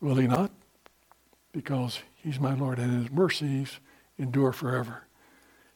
[0.00, 0.50] Will He not?
[1.52, 3.78] Because He's my Lord, and His mercies
[4.18, 5.04] endure forever.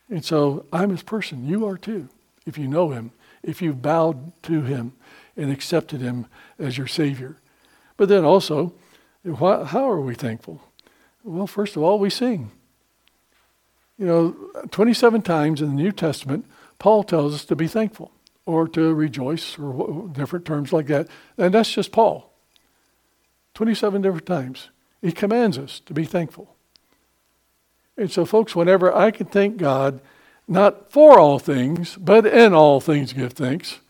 [0.09, 1.47] And so I'm His person.
[1.47, 2.09] You are too,
[2.45, 3.12] if you know Him,
[3.43, 4.93] if you've bowed to Him
[5.37, 6.27] and accepted Him
[6.59, 7.37] as your Savior.
[7.97, 8.75] But then also,
[9.25, 10.62] how are we thankful?
[11.23, 12.51] Well, first of all, we sing.
[13.99, 14.37] You know,
[14.71, 16.45] 27 times in the New Testament,
[16.79, 18.13] Paul tells us to be thankful
[18.45, 21.09] or to rejoice or different terms like that.
[21.39, 22.33] And that's just Paul.
[23.55, 24.71] 27 different times.
[25.01, 26.55] He commands us to be thankful.
[27.97, 30.01] And so, folks, whenever I can thank God,
[30.47, 33.81] not for all things, but in all things give thanks,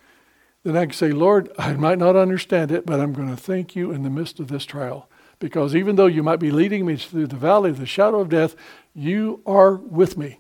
[0.63, 3.77] then I can say, Lord, I might not understand it, but I'm going to thank
[3.77, 5.09] you in the midst of this trial.
[5.39, 8.29] Because even though you might be leading me through the valley of the shadow of
[8.29, 8.57] death,
[8.95, 10.39] you are with me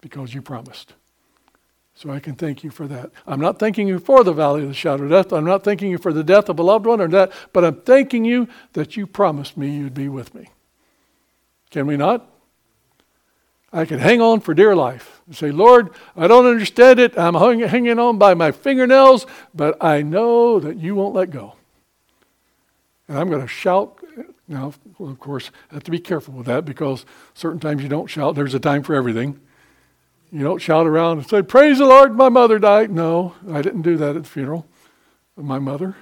[0.00, 0.92] because you promised.
[1.94, 3.10] So I can thank you for that.
[3.26, 5.32] I'm not thanking you for the valley of the shadow of death.
[5.32, 7.80] I'm not thanking you for the death of a loved one or that, but I'm
[7.80, 10.50] thanking you that you promised me you'd be with me.
[11.70, 12.30] Can we not?
[13.72, 17.18] I can hang on for dear life and say, Lord, I don't understand it.
[17.18, 21.54] I'm hanging on by my fingernails, but I know that you won't let go.
[23.08, 23.98] And I'm going to shout
[24.48, 27.04] now, of course, I have to be careful with that because
[27.34, 28.36] certain times you don't shout.
[28.36, 29.40] There's a time for everything.
[30.30, 32.90] You don't shout around and say, Praise the Lord, my mother died.
[32.90, 34.66] No, I didn't do that at the funeral
[35.36, 35.96] of my mother.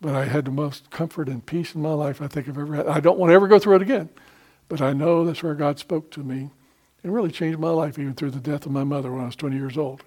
[0.00, 2.74] But I had the most comfort and peace in my life I think I've ever
[2.74, 2.86] had.
[2.86, 4.08] I don't want to ever go through it again.
[4.68, 6.50] But I know that's where God spoke to me
[7.02, 9.36] and really changed my life, even through the death of my mother when I was
[9.36, 10.04] 20 years old.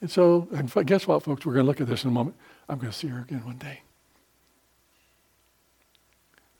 [0.00, 1.44] And so, and guess what, folks?
[1.44, 2.36] We're going to look at this in a moment.
[2.68, 3.82] I'm going to see her again one day.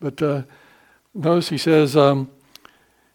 [0.03, 0.43] But uh,
[1.15, 2.29] notice he says, um,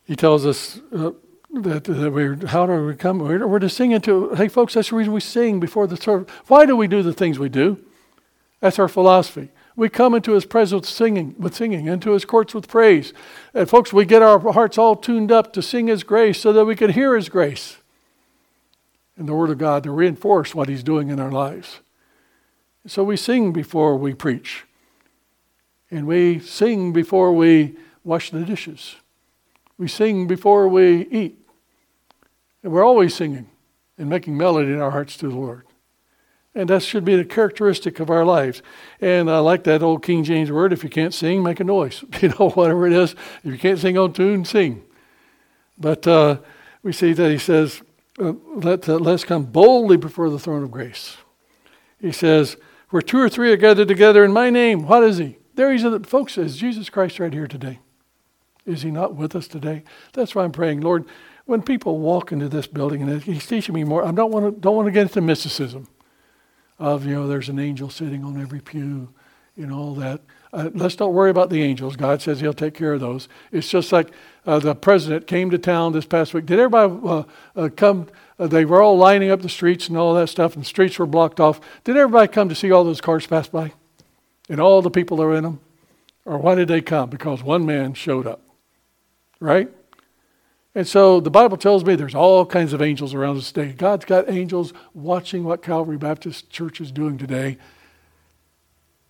[0.06, 1.12] he tells us, uh,
[1.54, 3.20] that, that we're, how do we come?
[3.20, 6.34] We're, we're to sing into, hey folks, that's the reason we sing before the service.
[6.48, 7.84] Why do we do the things we do?
[8.62, 9.50] That's our philosophy.
[9.76, 13.14] We come into his presence singing, with singing, into his courts with praise.
[13.54, 16.66] And folks, we get our hearts all tuned up to sing his grace so that
[16.66, 17.78] we can hear his grace
[19.18, 21.82] in the Word of God to reinforce what he's doing in our lives.
[22.88, 24.67] So we sing before we preach.
[25.90, 28.96] And we sing before we wash the dishes.
[29.78, 31.40] We sing before we eat.
[32.64, 33.50] And we're always singing
[33.98, 35.64] and making melody in our hearts to the Lord.
[36.56, 38.64] And that should be the characteristic of our lives.
[39.00, 42.04] And I like that old King James word if you can't sing, make a noise.
[42.22, 43.14] You know, whatever it is.
[43.44, 44.84] If you can't sing on tune, sing.
[45.78, 46.40] But uh,
[46.82, 47.84] we see that he says,
[48.20, 51.18] uh, let, uh, let's come boldly before the throne of grace.
[52.02, 52.58] He says,
[52.90, 55.38] where two or three are gathered together in my name, what is he?
[55.58, 57.80] There he's, folks, is Jesus Christ right here today?
[58.68, 59.84] Is he not with us today?
[60.14, 61.06] That's why I'm praying, Lord,
[61.46, 64.62] when people walk into this building, and he's teaching me more, I don't want to,
[64.62, 65.88] don't want to get into mysticism
[66.78, 69.10] of, you know, there's an angel sitting on every pew,
[69.66, 70.22] know, all that.
[70.54, 71.96] Uh, let's not worry about the angels.
[71.96, 73.28] God says He'll take care of those.
[73.52, 74.12] It's just like
[74.46, 76.46] uh, the president came to town this past week.
[76.46, 77.24] Did everybody uh,
[77.56, 78.10] uh come?
[78.38, 81.00] Uh, they were all lining up the streets and all that stuff, and the streets
[81.00, 81.60] were blocked off.
[81.84, 83.74] Did everybody come to see all those cars pass by?
[84.50, 85.60] And all the people that in them?
[86.26, 87.10] Or why did they come?
[87.10, 88.42] Because one man showed up.
[89.40, 89.70] Right?
[90.76, 93.74] And so the Bible tells me there's all kinds of angels around us today.
[93.74, 97.58] God's got angels watching what Calvary Baptist Church is doing today.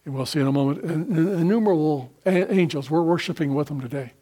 [0.05, 0.83] And we'll see in a moment.
[0.83, 2.89] Innumerable angels.
[2.89, 4.13] We're worshiping with them today.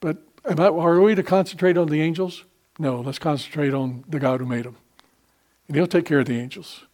[0.00, 2.44] But are we to concentrate on the angels?
[2.78, 4.76] No, let's concentrate on the God who made them.
[5.66, 6.84] And He'll take care of the angels.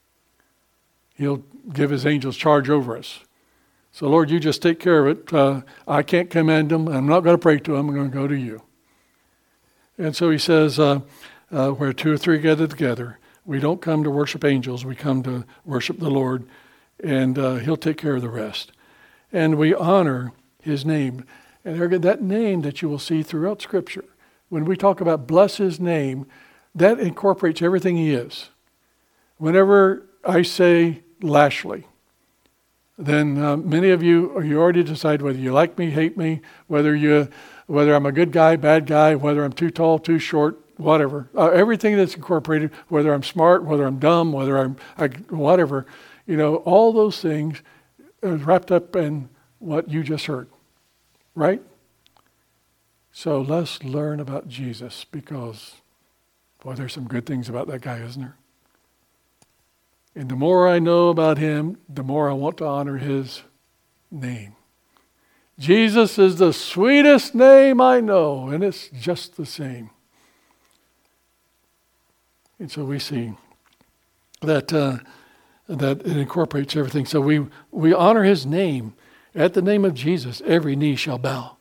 [1.14, 3.20] He'll give His angels charge over us.
[3.92, 5.32] So, Lord, you just take care of it.
[5.32, 6.88] Uh, I can't command them.
[6.88, 7.88] I'm not going to pray to them.
[7.88, 8.62] I'm going to go to you.
[9.98, 11.00] And so he says, uh,
[11.50, 15.22] uh, where two or three gather together, we don't come to worship angels, we come
[15.24, 16.46] to worship the Lord,
[17.02, 18.70] and uh, he'll take care of the rest.
[19.32, 20.32] And we honor
[20.62, 21.24] his name.
[21.64, 24.04] And that name that you will see throughout Scripture,
[24.48, 26.26] when we talk about bless his name,
[26.74, 28.50] that incorporates everything he is.
[29.38, 31.87] Whenever I say Lashley,
[32.98, 36.94] then uh, many of you you already decide whether you like me, hate me, whether
[36.94, 37.28] you
[37.66, 41.28] whether I'm a good guy, bad guy, whether I'm too tall, too short, whatever.
[41.36, 45.86] Uh, everything that's incorporated, whether I'm smart, whether I'm dumb, whether I'm I, whatever,
[46.26, 47.62] you know, all those things
[48.22, 49.28] wrapped up in
[49.60, 50.48] what you just heard,
[51.34, 51.62] right?
[53.12, 55.74] So let's learn about Jesus because,
[56.62, 58.37] boy, there's some good things about that guy, isn't there?
[60.18, 63.42] And the more I know about him, the more I want to honor his
[64.10, 64.56] name.
[65.60, 69.90] Jesus is the sweetest name I know, and it's just the same.
[72.58, 73.34] And so we see
[74.40, 74.98] that uh,
[75.68, 77.06] that it incorporates everything.
[77.06, 78.94] So we we honor His name.
[79.36, 81.58] At the name of Jesus, every knee shall bow.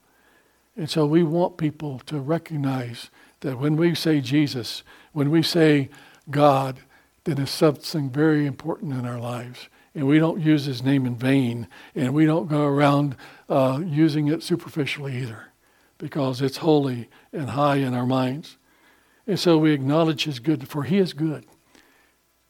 [0.76, 4.82] And so we want people to recognize that when we say Jesus,
[5.12, 5.90] when we say
[6.32, 6.80] God,
[7.28, 9.68] then it's something very important in our lives
[9.98, 13.16] and we don't use his name in vain, and we don't go around
[13.50, 15.48] uh, using it superficially either,
[15.98, 18.58] because it's holy and high in our minds.
[19.26, 21.48] And so we acknowledge his good, for he is good.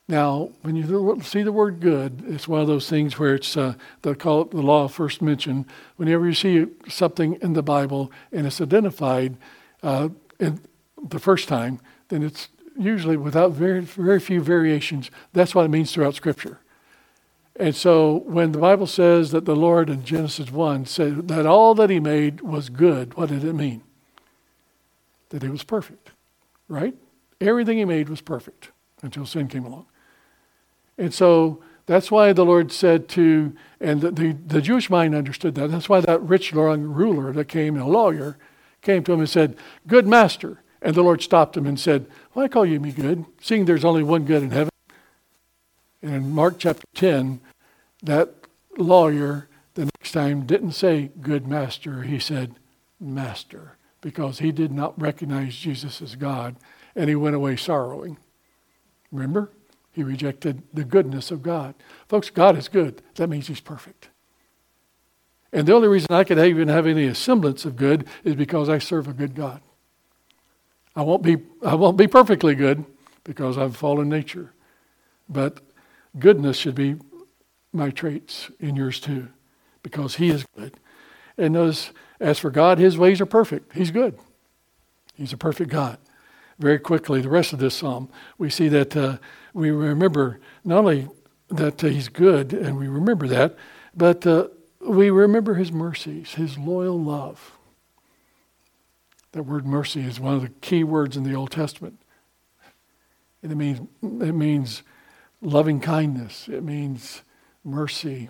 [0.09, 3.75] Now, when you see the word good, it's one of those things where it's, uh,
[4.01, 5.65] they call it the law of first mention.
[5.95, 9.37] Whenever you see something in the Bible and it's identified
[9.83, 15.09] uh, the first time, then it's usually without very, very few variations.
[15.33, 16.59] That's what it means throughout Scripture.
[17.59, 21.73] And so when the Bible says that the Lord in Genesis 1 said that all
[21.75, 23.81] that he made was good, what did it mean?
[25.29, 26.11] That it was perfect,
[26.67, 26.95] right?
[27.41, 28.71] Everything he made was perfect
[29.01, 29.87] until sin came along.
[30.97, 35.55] And so that's why the Lord said to, and the, the, the Jewish mind understood
[35.55, 35.71] that.
[35.71, 38.37] That's why that rich long ruler that came, a lawyer,
[38.81, 39.55] came to him and said,
[39.87, 40.61] Good master.
[40.81, 44.03] And the Lord stopped him and said, Why call you me good, seeing there's only
[44.03, 44.71] one good in heaven?
[46.01, 47.39] And in Mark chapter 10,
[48.03, 48.33] that
[48.77, 52.03] lawyer the next time didn't say, Good master.
[52.03, 52.55] He said,
[52.99, 56.55] Master, because he did not recognize Jesus as God
[56.95, 58.17] and he went away sorrowing.
[59.11, 59.51] Remember?
[59.91, 61.75] He rejected the goodness of God.
[62.07, 63.01] Folks, God is good.
[63.15, 64.09] That means he's perfect.
[65.53, 68.79] And the only reason I could even have any semblance of good is because I
[68.79, 69.61] serve a good God.
[70.97, 72.83] I won't be, I won't be perfectly good
[73.23, 74.51] because I've fallen nature.
[75.29, 75.59] But
[76.17, 76.95] goodness should be
[77.71, 79.27] my traits in yours too,
[79.83, 80.73] because He is good.
[81.37, 83.73] And as for God, His ways are perfect.
[83.73, 84.17] He's good.
[85.13, 85.99] He's a perfect God.
[86.59, 89.17] very quickly the rest of this psalm, we see that uh,
[89.53, 91.07] we remember not only
[91.49, 93.55] that uh, he's good, and we remember that,
[93.95, 94.47] but uh,
[94.81, 97.56] we remember his mercies, his loyal love.
[99.33, 101.99] That word mercy is one of the key words in the Old Testament.
[103.43, 104.83] It means, it means
[105.41, 107.21] loving kindness, it means
[107.63, 108.29] mercy,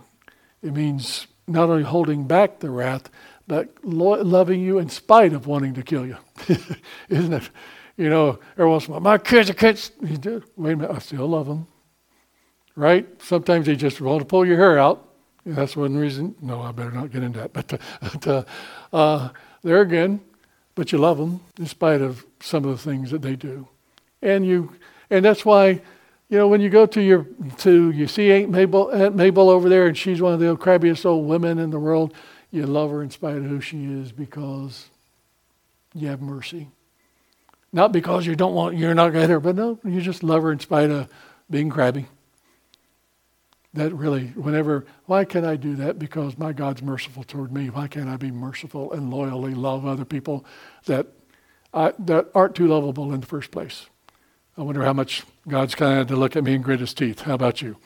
[0.61, 3.09] it means not only holding back the wrath,
[3.47, 6.17] but lo- loving you in spite of wanting to kill you.
[7.09, 7.49] Isn't it?
[7.95, 9.91] You know, every once in a while, my kids are kids.
[10.01, 11.67] Wait a minute, I still love them.
[12.75, 13.07] Right?
[13.21, 15.07] Sometimes they just want to pull your hair out.
[15.45, 16.35] That's one reason.
[16.41, 17.53] No, I better not get into that.
[17.53, 17.67] But,
[18.01, 18.43] but uh,
[18.93, 19.29] uh,
[19.63, 20.21] there again,
[20.77, 23.67] but you love them in spite of some of the things that they do,
[24.21, 24.73] and you,
[25.09, 25.81] and that's why,
[26.29, 27.25] you know, when you go to your
[27.57, 31.03] to you see Aunt Mabel, Aunt Mabel over there, and she's one of the crabbiest
[31.03, 32.13] old women in the world.
[32.51, 34.85] You love her in spite of who she is because
[35.95, 36.69] you have mercy.
[37.73, 40.43] Not because you don't want you're not going to her, but no, you just love
[40.43, 41.09] her in spite of
[41.49, 42.05] being crabby.
[43.73, 45.99] That really, whenever, why can I do that?
[45.99, 47.69] Because my God's merciful toward me.
[47.69, 50.45] Why can't I be merciful and loyally love other people
[50.85, 51.07] that
[51.73, 53.87] I, that aren't too lovable in the first place?
[54.57, 57.21] I wonder how much God's kind of to look at me and grit his teeth.
[57.21, 57.77] How about you?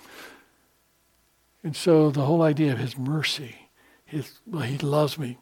[1.63, 3.55] And so the whole idea of his mercy
[4.11, 5.37] his, well, he loves me.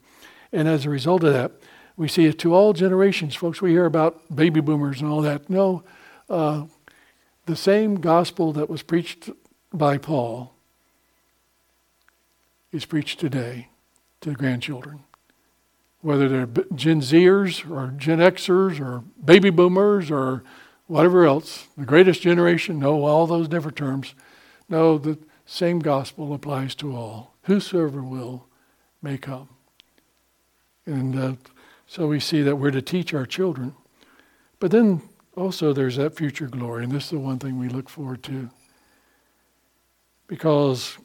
[0.54, 1.54] And as a result of that,
[1.98, 3.62] we see it to all generations, folks.
[3.62, 5.50] We hear about baby boomers and all that.
[5.50, 5.84] No,
[6.30, 6.66] uh,
[7.46, 9.32] the same gospel that was preached
[9.74, 10.54] by Paul
[12.72, 13.70] is preached today
[14.22, 15.02] to the grandchildren.
[16.02, 20.44] Whether they're Gen Zers or Gen Xers or baby boomers or
[20.88, 24.16] whatever else, the greatest generation, no, all those different terms.
[24.70, 27.34] No, the same gospel applies to all.
[27.44, 28.46] Whosoever will
[29.02, 29.50] may come.
[30.86, 31.34] And uh,
[31.86, 33.76] so we see that we're to teach our children.
[34.60, 35.02] But then
[35.36, 38.50] also there's that future glory, and this is the one thing we look forward to.
[40.30, 40.98] Because,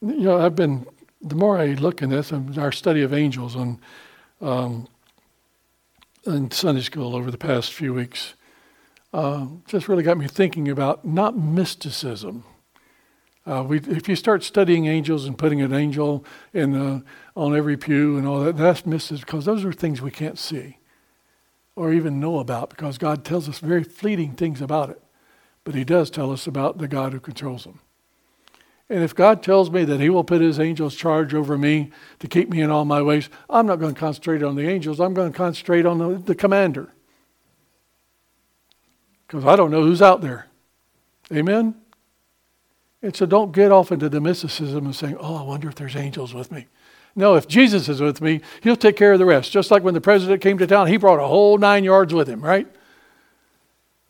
[0.00, 0.86] you know, I've been,
[1.20, 3.80] the more I look in this, and our study of angels on,
[4.40, 4.86] um,
[6.24, 8.34] in Sunday school over the past few weeks,
[9.12, 12.44] uh, just really got me thinking about not mysticism
[13.48, 16.22] uh, we, if you start studying angels and putting an angel
[16.52, 17.02] in the,
[17.34, 20.76] on every pew and all that, that's misses because those are things we can't see
[21.74, 25.02] or even know about because God tells us very fleeting things about it.
[25.64, 27.80] But He does tell us about the God who controls them.
[28.90, 32.28] And if God tells me that He will put His angels charge over me to
[32.28, 35.00] keep me in all my ways, I'm not going to concentrate on the angels.
[35.00, 36.88] I'm going to concentrate on the, the commander.
[39.26, 40.46] Because I don't know who's out there.
[41.30, 41.74] Amen?
[43.02, 45.94] And so don't get off into the mysticism of saying, oh, I wonder if there's
[45.94, 46.66] angels with me.
[47.14, 49.52] No, if Jesus is with me, he'll take care of the rest.
[49.52, 52.28] Just like when the president came to town, he brought a whole nine yards with
[52.28, 52.66] him, right?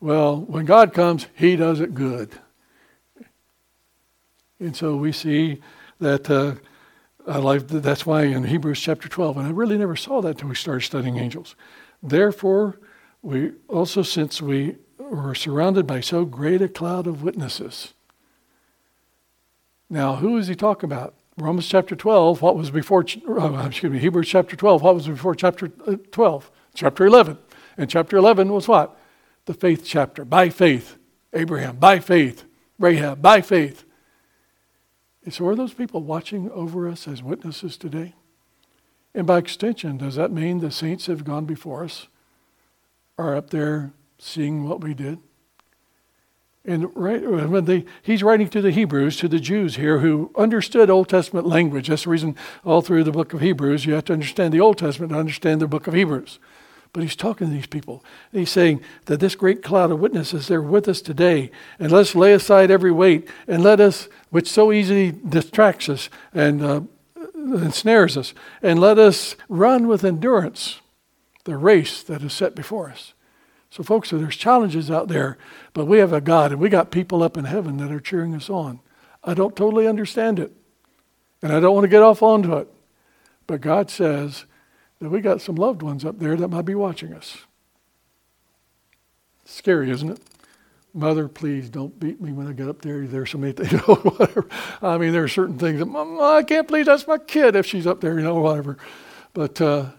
[0.00, 2.30] Well, when God comes, he does it good.
[4.60, 5.60] And so we see
[6.00, 6.54] that uh,
[7.26, 10.82] that's why in Hebrews chapter 12, and I really never saw that until we started
[10.82, 11.54] studying angels.
[12.02, 12.78] Therefore,
[13.22, 17.94] we also, since we were surrounded by so great a cloud of witnesses,
[19.90, 21.14] now, who is he talking about?
[21.38, 25.34] Romans chapter 12, what was before, uh, excuse me, Hebrews chapter 12, what was before
[25.34, 26.50] chapter uh, 12?
[26.74, 27.38] Chapter 11.
[27.76, 28.98] And chapter 11 was what?
[29.46, 30.24] The faith chapter.
[30.24, 30.98] By faith,
[31.32, 32.44] Abraham, by faith,
[32.78, 33.84] Rahab, by faith.
[35.28, 38.14] And so are those people watching over us as witnesses today?
[39.14, 42.08] And by extension, does that mean the saints have gone before us,
[43.18, 45.18] are up there seeing what we did?
[46.64, 50.88] And right, when they, he's writing to the Hebrews, to the Jews here who understood
[50.88, 51.88] Old Testament language.
[51.88, 54.78] That's the reason all through the book of Hebrews, you have to understand the Old
[54.78, 56.38] Testament to understand the book of Hebrews.
[56.98, 58.04] But he's talking to these people.
[58.32, 61.52] He's saying that this great cloud of witnesses, they're with us today.
[61.78, 66.60] And let's lay aside every weight and let us, which so easily distracts us and
[66.60, 66.80] uh,
[67.36, 68.34] ensnares us,
[68.64, 70.80] and let us run with endurance
[71.44, 73.14] the race that is set before us.
[73.70, 75.38] So, folks, there's challenges out there,
[75.74, 78.34] but we have a God and we got people up in heaven that are cheering
[78.34, 78.80] us on.
[79.22, 80.50] I don't totally understand it,
[81.42, 82.66] and I don't want to get off onto it.
[83.46, 84.46] But God says
[85.00, 87.38] that we got some loved ones up there that might be watching us.
[89.44, 90.20] Scary, isn't it?
[90.94, 93.06] Mother, please don't beat me when I get up there.
[93.06, 94.48] There's so many things, you know, whatever.
[94.82, 97.66] I mean, there are certain things that, Mom, I can't believe that's my kid if
[97.66, 98.78] she's up there, you know, whatever.
[99.34, 99.90] But uh,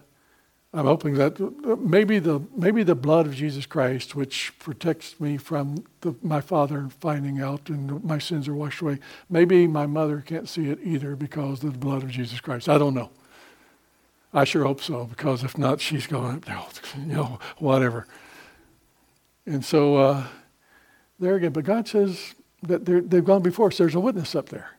[0.72, 1.40] I'm hoping that
[1.80, 6.88] maybe the maybe the blood of Jesus Christ, which protects me from the, my father
[7.00, 8.98] finding out and my sins are washed away.
[9.28, 12.68] Maybe my mother can't see it either because of the blood of Jesus Christ.
[12.68, 13.10] I don't know.
[14.32, 16.60] I sure hope so because if not, she's going, up there,
[16.98, 18.06] you know, whatever.
[19.46, 20.26] And so uh,
[21.18, 24.76] there again, but God says that they've gone before, so there's a witness up there.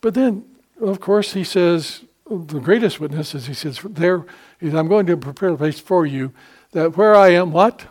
[0.00, 0.44] But then,
[0.80, 4.24] of course, he says, the greatest witness is he says, there,
[4.60, 6.32] is, I'm going to prepare a place for you,
[6.72, 7.86] that where I am, what?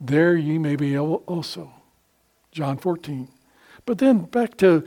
[0.00, 1.72] There ye may be also.
[2.50, 3.28] John 14.
[3.86, 4.84] But then back to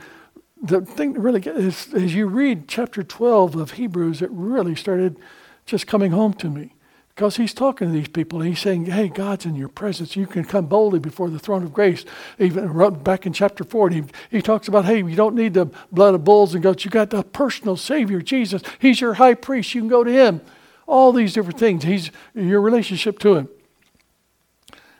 [0.62, 5.18] the thing that really is, as you read chapter 12 of Hebrews, it really started
[5.66, 6.72] just coming home to me.
[7.14, 10.16] Because he's talking to these people and he's saying, hey, God's in your presence.
[10.16, 12.04] You can come boldly before the throne of grace.
[12.38, 16.14] Even back in chapter 4, he, he talks about, hey, you don't need the blood
[16.14, 16.84] of bulls and goats.
[16.84, 18.60] You got the personal Savior, Jesus.
[18.78, 19.74] He's your high priest.
[19.74, 20.42] You can go to him.
[20.86, 21.84] All these different things.
[21.84, 23.48] He's your relationship to him.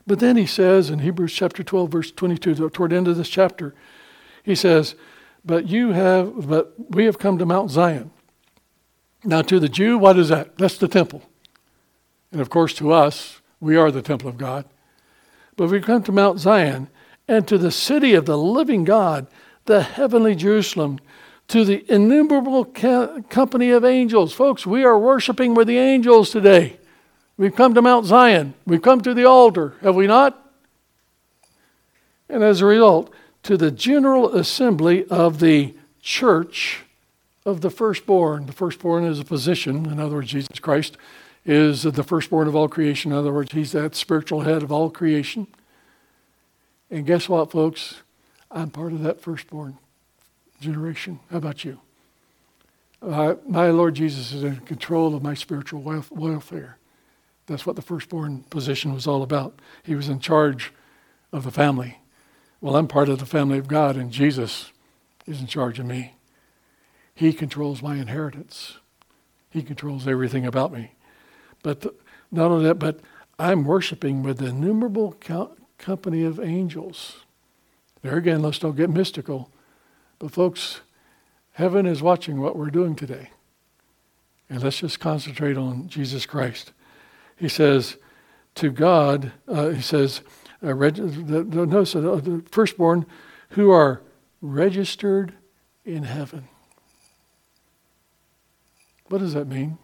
[0.06, 3.28] But then he says in Hebrews chapter 12, verse 22, toward the end of this
[3.28, 3.74] chapter,
[4.42, 4.94] he says,
[5.46, 8.10] But you have, but we have come to Mount Zion.
[9.24, 10.58] Now, to the Jew, what is that?
[10.58, 11.22] That's the temple.
[12.32, 14.64] And of course, to us, we are the temple of God.
[15.56, 16.88] But we've come to Mount Zion
[17.28, 19.28] and to the city of the living God,
[19.64, 20.98] the heavenly Jerusalem,
[21.48, 24.32] to the innumerable company of angels.
[24.32, 26.78] Folks, we are worshiping with the angels today.
[27.36, 28.54] We've come to Mount Zion.
[28.66, 30.42] We've come to the altar, have we not?
[32.28, 33.14] And as a result,
[33.46, 35.72] to the general assembly of the
[36.02, 36.80] church
[37.44, 38.46] of the firstborn.
[38.46, 40.96] The firstborn is a position, in other words, Jesus Christ
[41.44, 43.12] is the firstborn of all creation.
[43.12, 45.46] In other words, he's that spiritual head of all creation.
[46.90, 48.02] And guess what, folks?
[48.50, 49.78] I'm part of that firstborn
[50.60, 51.20] generation.
[51.30, 51.78] How about you?
[53.00, 56.78] Uh, my Lord Jesus is in control of my spiritual welfare.
[57.46, 59.60] That's what the firstborn position was all about.
[59.84, 60.72] He was in charge
[61.32, 62.00] of the family.
[62.60, 64.72] Well, I'm part of the family of God, and Jesus
[65.26, 66.14] is in charge of me.
[67.14, 68.78] He controls my inheritance.
[69.50, 70.92] He controls everything about me.
[71.62, 71.86] But
[72.30, 73.00] not only that, but
[73.38, 75.16] I'm worshiping with the innumerable
[75.78, 77.24] company of angels.
[78.02, 79.50] There again, let's don't get mystical.
[80.18, 80.80] But folks,
[81.52, 83.30] heaven is watching what we're doing today.
[84.48, 86.72] And let's just concentrate on Jesus Christ.
[87.36, 87.96] He says,
[88.54, 90.22] to God, uh, he says,
[90.62, 93.06] uh, reg- the, the, uh, the firstborn
[93.50, 94.02] who are
[94.40, 95.34] registered
[95.84, 96.48] in heaven.
[99.08, 99.78] What does that mean?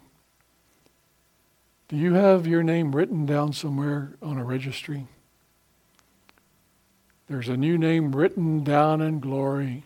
[1.89, 5.07] Do you have your name written down somewhere on a registry?
[7.29, 9.85] There's a new name written down in glory,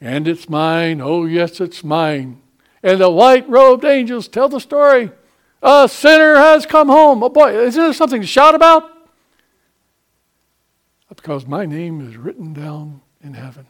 [0.00, 1.00] and it's mine.
[1.00, 2.40] Oh, yes, it's mine.
[2.82, 5.10] And the white robed angels tell the story.
[5.62, 7.22] A sinner has come home.
[7.22, 8.93] Oh, boy, isn't there something to shout about?
[11.16, 13.66] Because my name is written down in heaven.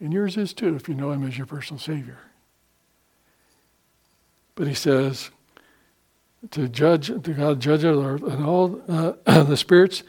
[0.00, 2.18] And yours is too, if you know him as your personal Savior.
[4.54, 5.30] But he says,
[6.50, 9.12] to judge, to God judge and all uh,
[9.44, 10.02] the spirits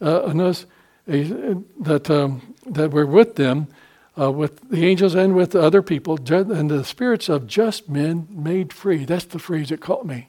[0.00, 0.66] uh, in us
[1.06, 3.68] that um, that we're with them,
[4.18, 8.26] uh, with the angels and with the other people, and the spirits of just men
[8.30, 9.04] made free.
[9.04, 10.28] That's the phrase that caught me.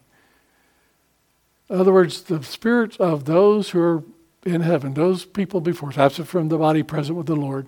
[1.69, 4.03] In other words, the spirits of those who are
[4.45, 7.67] in heaven, those people before us, absent from the body, present with the Lord,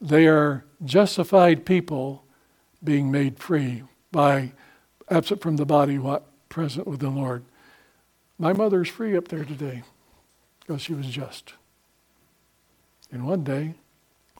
[0.00, 2.24] they are justified people
[2.82, 4.52] being made free by
[5.08, 6.26] absent from the body, what?
[6.48, 7.44] present with the Lord.
[8.38, 9.82] My mother's free up there today
[10.60, 11.52] because she was just.
[13.12, 13.74] And one day,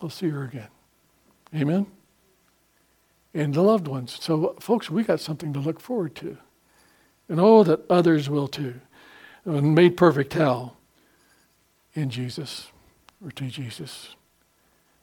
[0.01, 0.69] I'll see her again.
[1.55, 1.87] Amen?
[3.35, 4.17] And the loved ones.
[4.21, 6.39] So, folks, we got something to look forward to.
[7.29, 8.81] And oh, that others will too.
[9.45, 10.76] And made perfect how?
[11.97, 12.71] In Jesus,
[13.25, 14.15] or to Jesus.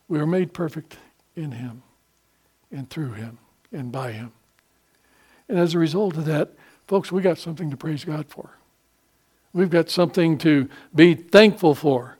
[0.07, 0.97] We are made perfect
[1.35, 1.83] in Him,
[2.71, 3.39] and through Him,
[3.71, 4.31] and by Him.
[5.49, 6.53] And as a result of that,
[6.87, 8.57] Folks, we got something to praise God for.
[9.53, 12.17] We've got something to be thankful for.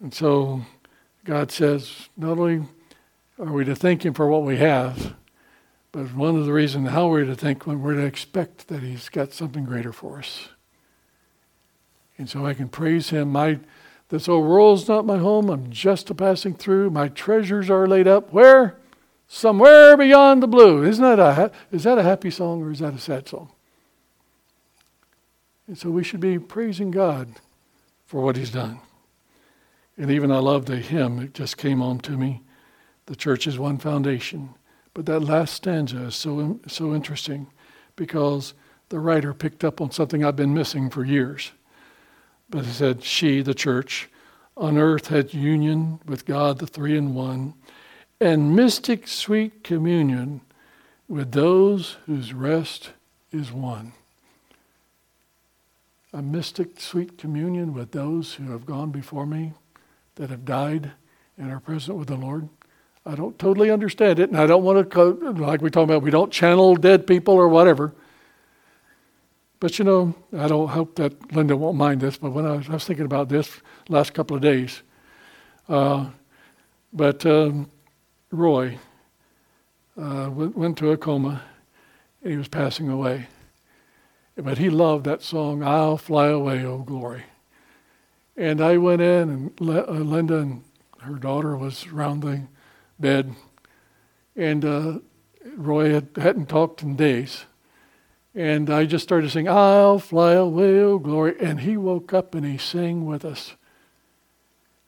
[0.00, 0.62] And so
[1.24, 2.64] God says, not only
[3.38, 5.14] are we to thank Him for what we have,
[5.92, 9.08] but one of the reasons how we're to thank Him, we're to expect that He's
[9.08, 10.48] got something greater for us.
[12.18, 13.32] And so I can praise Him.
[13.32, 13.60] My
[14.08, 15.48] this old world's not my home.
[15.50, 16.90] I'm just a passing through.
[16.90, 18.78] My treasures are laid up where?
[19.28, 20.82] somewhere beyond the blue.
[20.82, 23.52] Isn't that a, is that a happy song or is that a sad song?
[25.68, 27.28] And so we should be praising God
[28.06, 28.80] for what He's done.
[29.98, 32.42] And even I love the hymn, it just came on to me.
[33.06, 34.54] The church's one foundation.
[34.94, 37.48] But that last stanza is so, so interesting
[37.96, 38.54] because
[38.88, 41.52] the writer picked up on something I've been missing for years.
[42.50, 44.08] But he said, She, the church,
[44.56, 47.54] on earth had union with God, the three in one
[48.20, 50.40] and mystic sweet communion
[51.08, 52.90] with those whose rest
[53.32, 53.92] is won.
[56.12, 59.52] A mystic sweet communion with those who have gone before me
[60.16, 60.92] that have died
[61.36, 62.48] and are present with the Lord.
[63.06, 66.10] I don't totally understand it, and I don't want to, like we talk about, we
[66.10, 67.94] don't channel dead people or whatever.
[69.60, 72.68] But you know, I don't hope that Linda won't mind this, but when I was,
[72.68, 74.82] I was thinking about this last couple of days,
[75.68, 76.06] uh,
[76.92, 77.68] but um,
[78.30, 78.78] Roy
[80.00, 81.42] uh, went, went to a coma,
[82.22, 83.26] and he was passing away.
[84.36, 87.24] But he loved that song, I'll Fly Away, Oh Glory.
[88.36, 90.62] And I went in, and Le- uh, Linda and
[91.00, 92.42] her daughter was around the
[93.00, 93.34] bed,
[94.36, 94.98] and uh,
[95.56, 97.46] Roy had, hadn't talked in days.
[98.38, 101.34] And I just started singing, I'll fly away, oh glory.
[101.40, 103.56] And he woke up and he sang with us.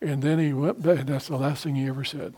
[0.00, 2.34] And then he went back, and that's the last thing he ever said.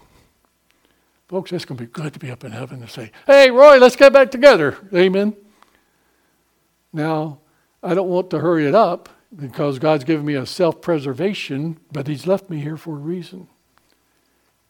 [1.29, 3.77] Folks, it's going to be good to be up in heaven and say, Hey, Roy,
[3.77, 4.79] let's get back together.
[4.95, 5.37] Amen.
[6.95, 7.41] Now,
[7.83, 12.07] I don't want to hurry it up because God's given me a self preservation, but
[12.07, 13.49] He's left me here for a reason.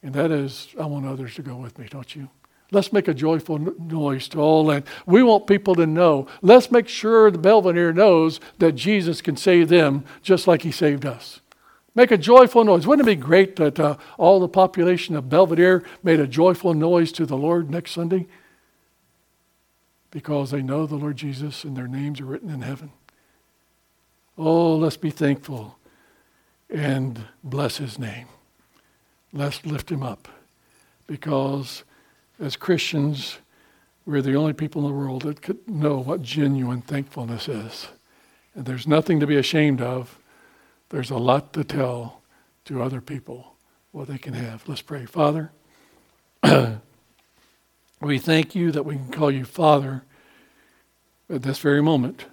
[0.03, 2.31] And that is, I want others to go with me, don't you?
[2.73, 4.85] Let's make a joyful noise to all land.
[5.05, 6.27] We want people to know.
[6.41, 11.05] Let's make sure the Belvedere knows that Jesus can save them just like He saved
[11.05, 11.41] us.
[11.95, 12.87] Make a joyful noise.
[12.87, 17.13] Wouldn't it be great that uh, all the population of Belvedere made a joyful noise
[17.13, 18.27] to the Lord next Sunday?
[20.11, 22.91] Because they know the Lord Jesus and their names are written in heaven.
[24.39, 25.77] Oh, let's be thankful
[26.71, 28.29] and bless his name.
[29.31, 30.29] Let's lift him up
[31.07, 31.85] because
[32.43, 33.39] as Christians,
[34.05, 37.87] we're the only people in the world that could know what genuine thankfulness is.
[38.55, 40.19] And there's nothing to be ashamed of.
[40.89, 42.21] There's a lot to tell
[42.65, 43.55] to other people
[43.93, 44.69] what they can have.
[44.69, 45.07] Let's pray.
[45.07, 45.53] Father,
[48.01, 50.03] we thank you that we can call you Father
[51.31, 52.27] at this very moment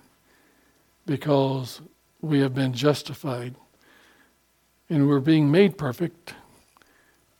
[1.05, 1.81] because
[2.19, 3.53] we have been justified
[4.89, 6.33] and we're being made perfect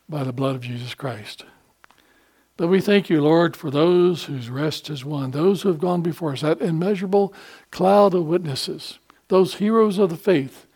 [0.08, 1.44] by the blood of Jesus Christ.
[2.60, 6.02] But we thank you, Lord, for those whose rest is won, those who have gone
[6.02, 7.32] before us, that immeasurable
[7.70, 8.98] cloud of witnesses,
[9.28, 10.66] those heroes of the faith,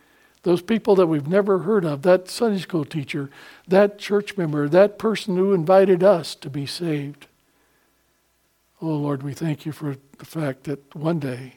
[0.44, 3.28] those people that we've never heard of, that Sunday school teacher,
[3.68, 7.26] that church member, that person who invited us to be saved.
[8.80, 11.56] Oh, Lord, we thank you for the fact that one day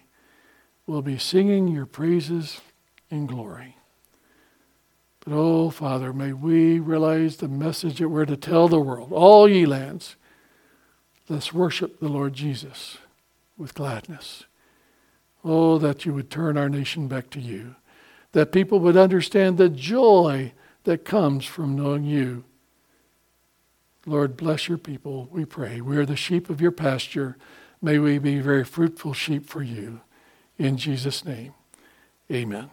[0.85, 2.59] we'll be singing your praises
[3.09, 3.76] in glory.
[5.29, 9.65] Oh, Father, may we realize the message that we're to tell the world, all ye
[9.65, 10.15] lands.
[11.27, 12.97] Let's worship the Lord Jesus
[13.57, 14.45] with gladness.
[15.43, 17.75] Oh, that you would turn our nation back to you,
[18.31, 20.53] that people would understand the joy
[20.85, 22.45] that comes from knowing you.
[24.05, 25.81] Lord, bless your people, we pray.
[25.81, 27.37] We are the sheep of your pasture.
[27.81, 29.99] May we be very fruitful sheep for you.
[30.57, 31.53] In Jesus' name,
[32.31, 32.69] amen.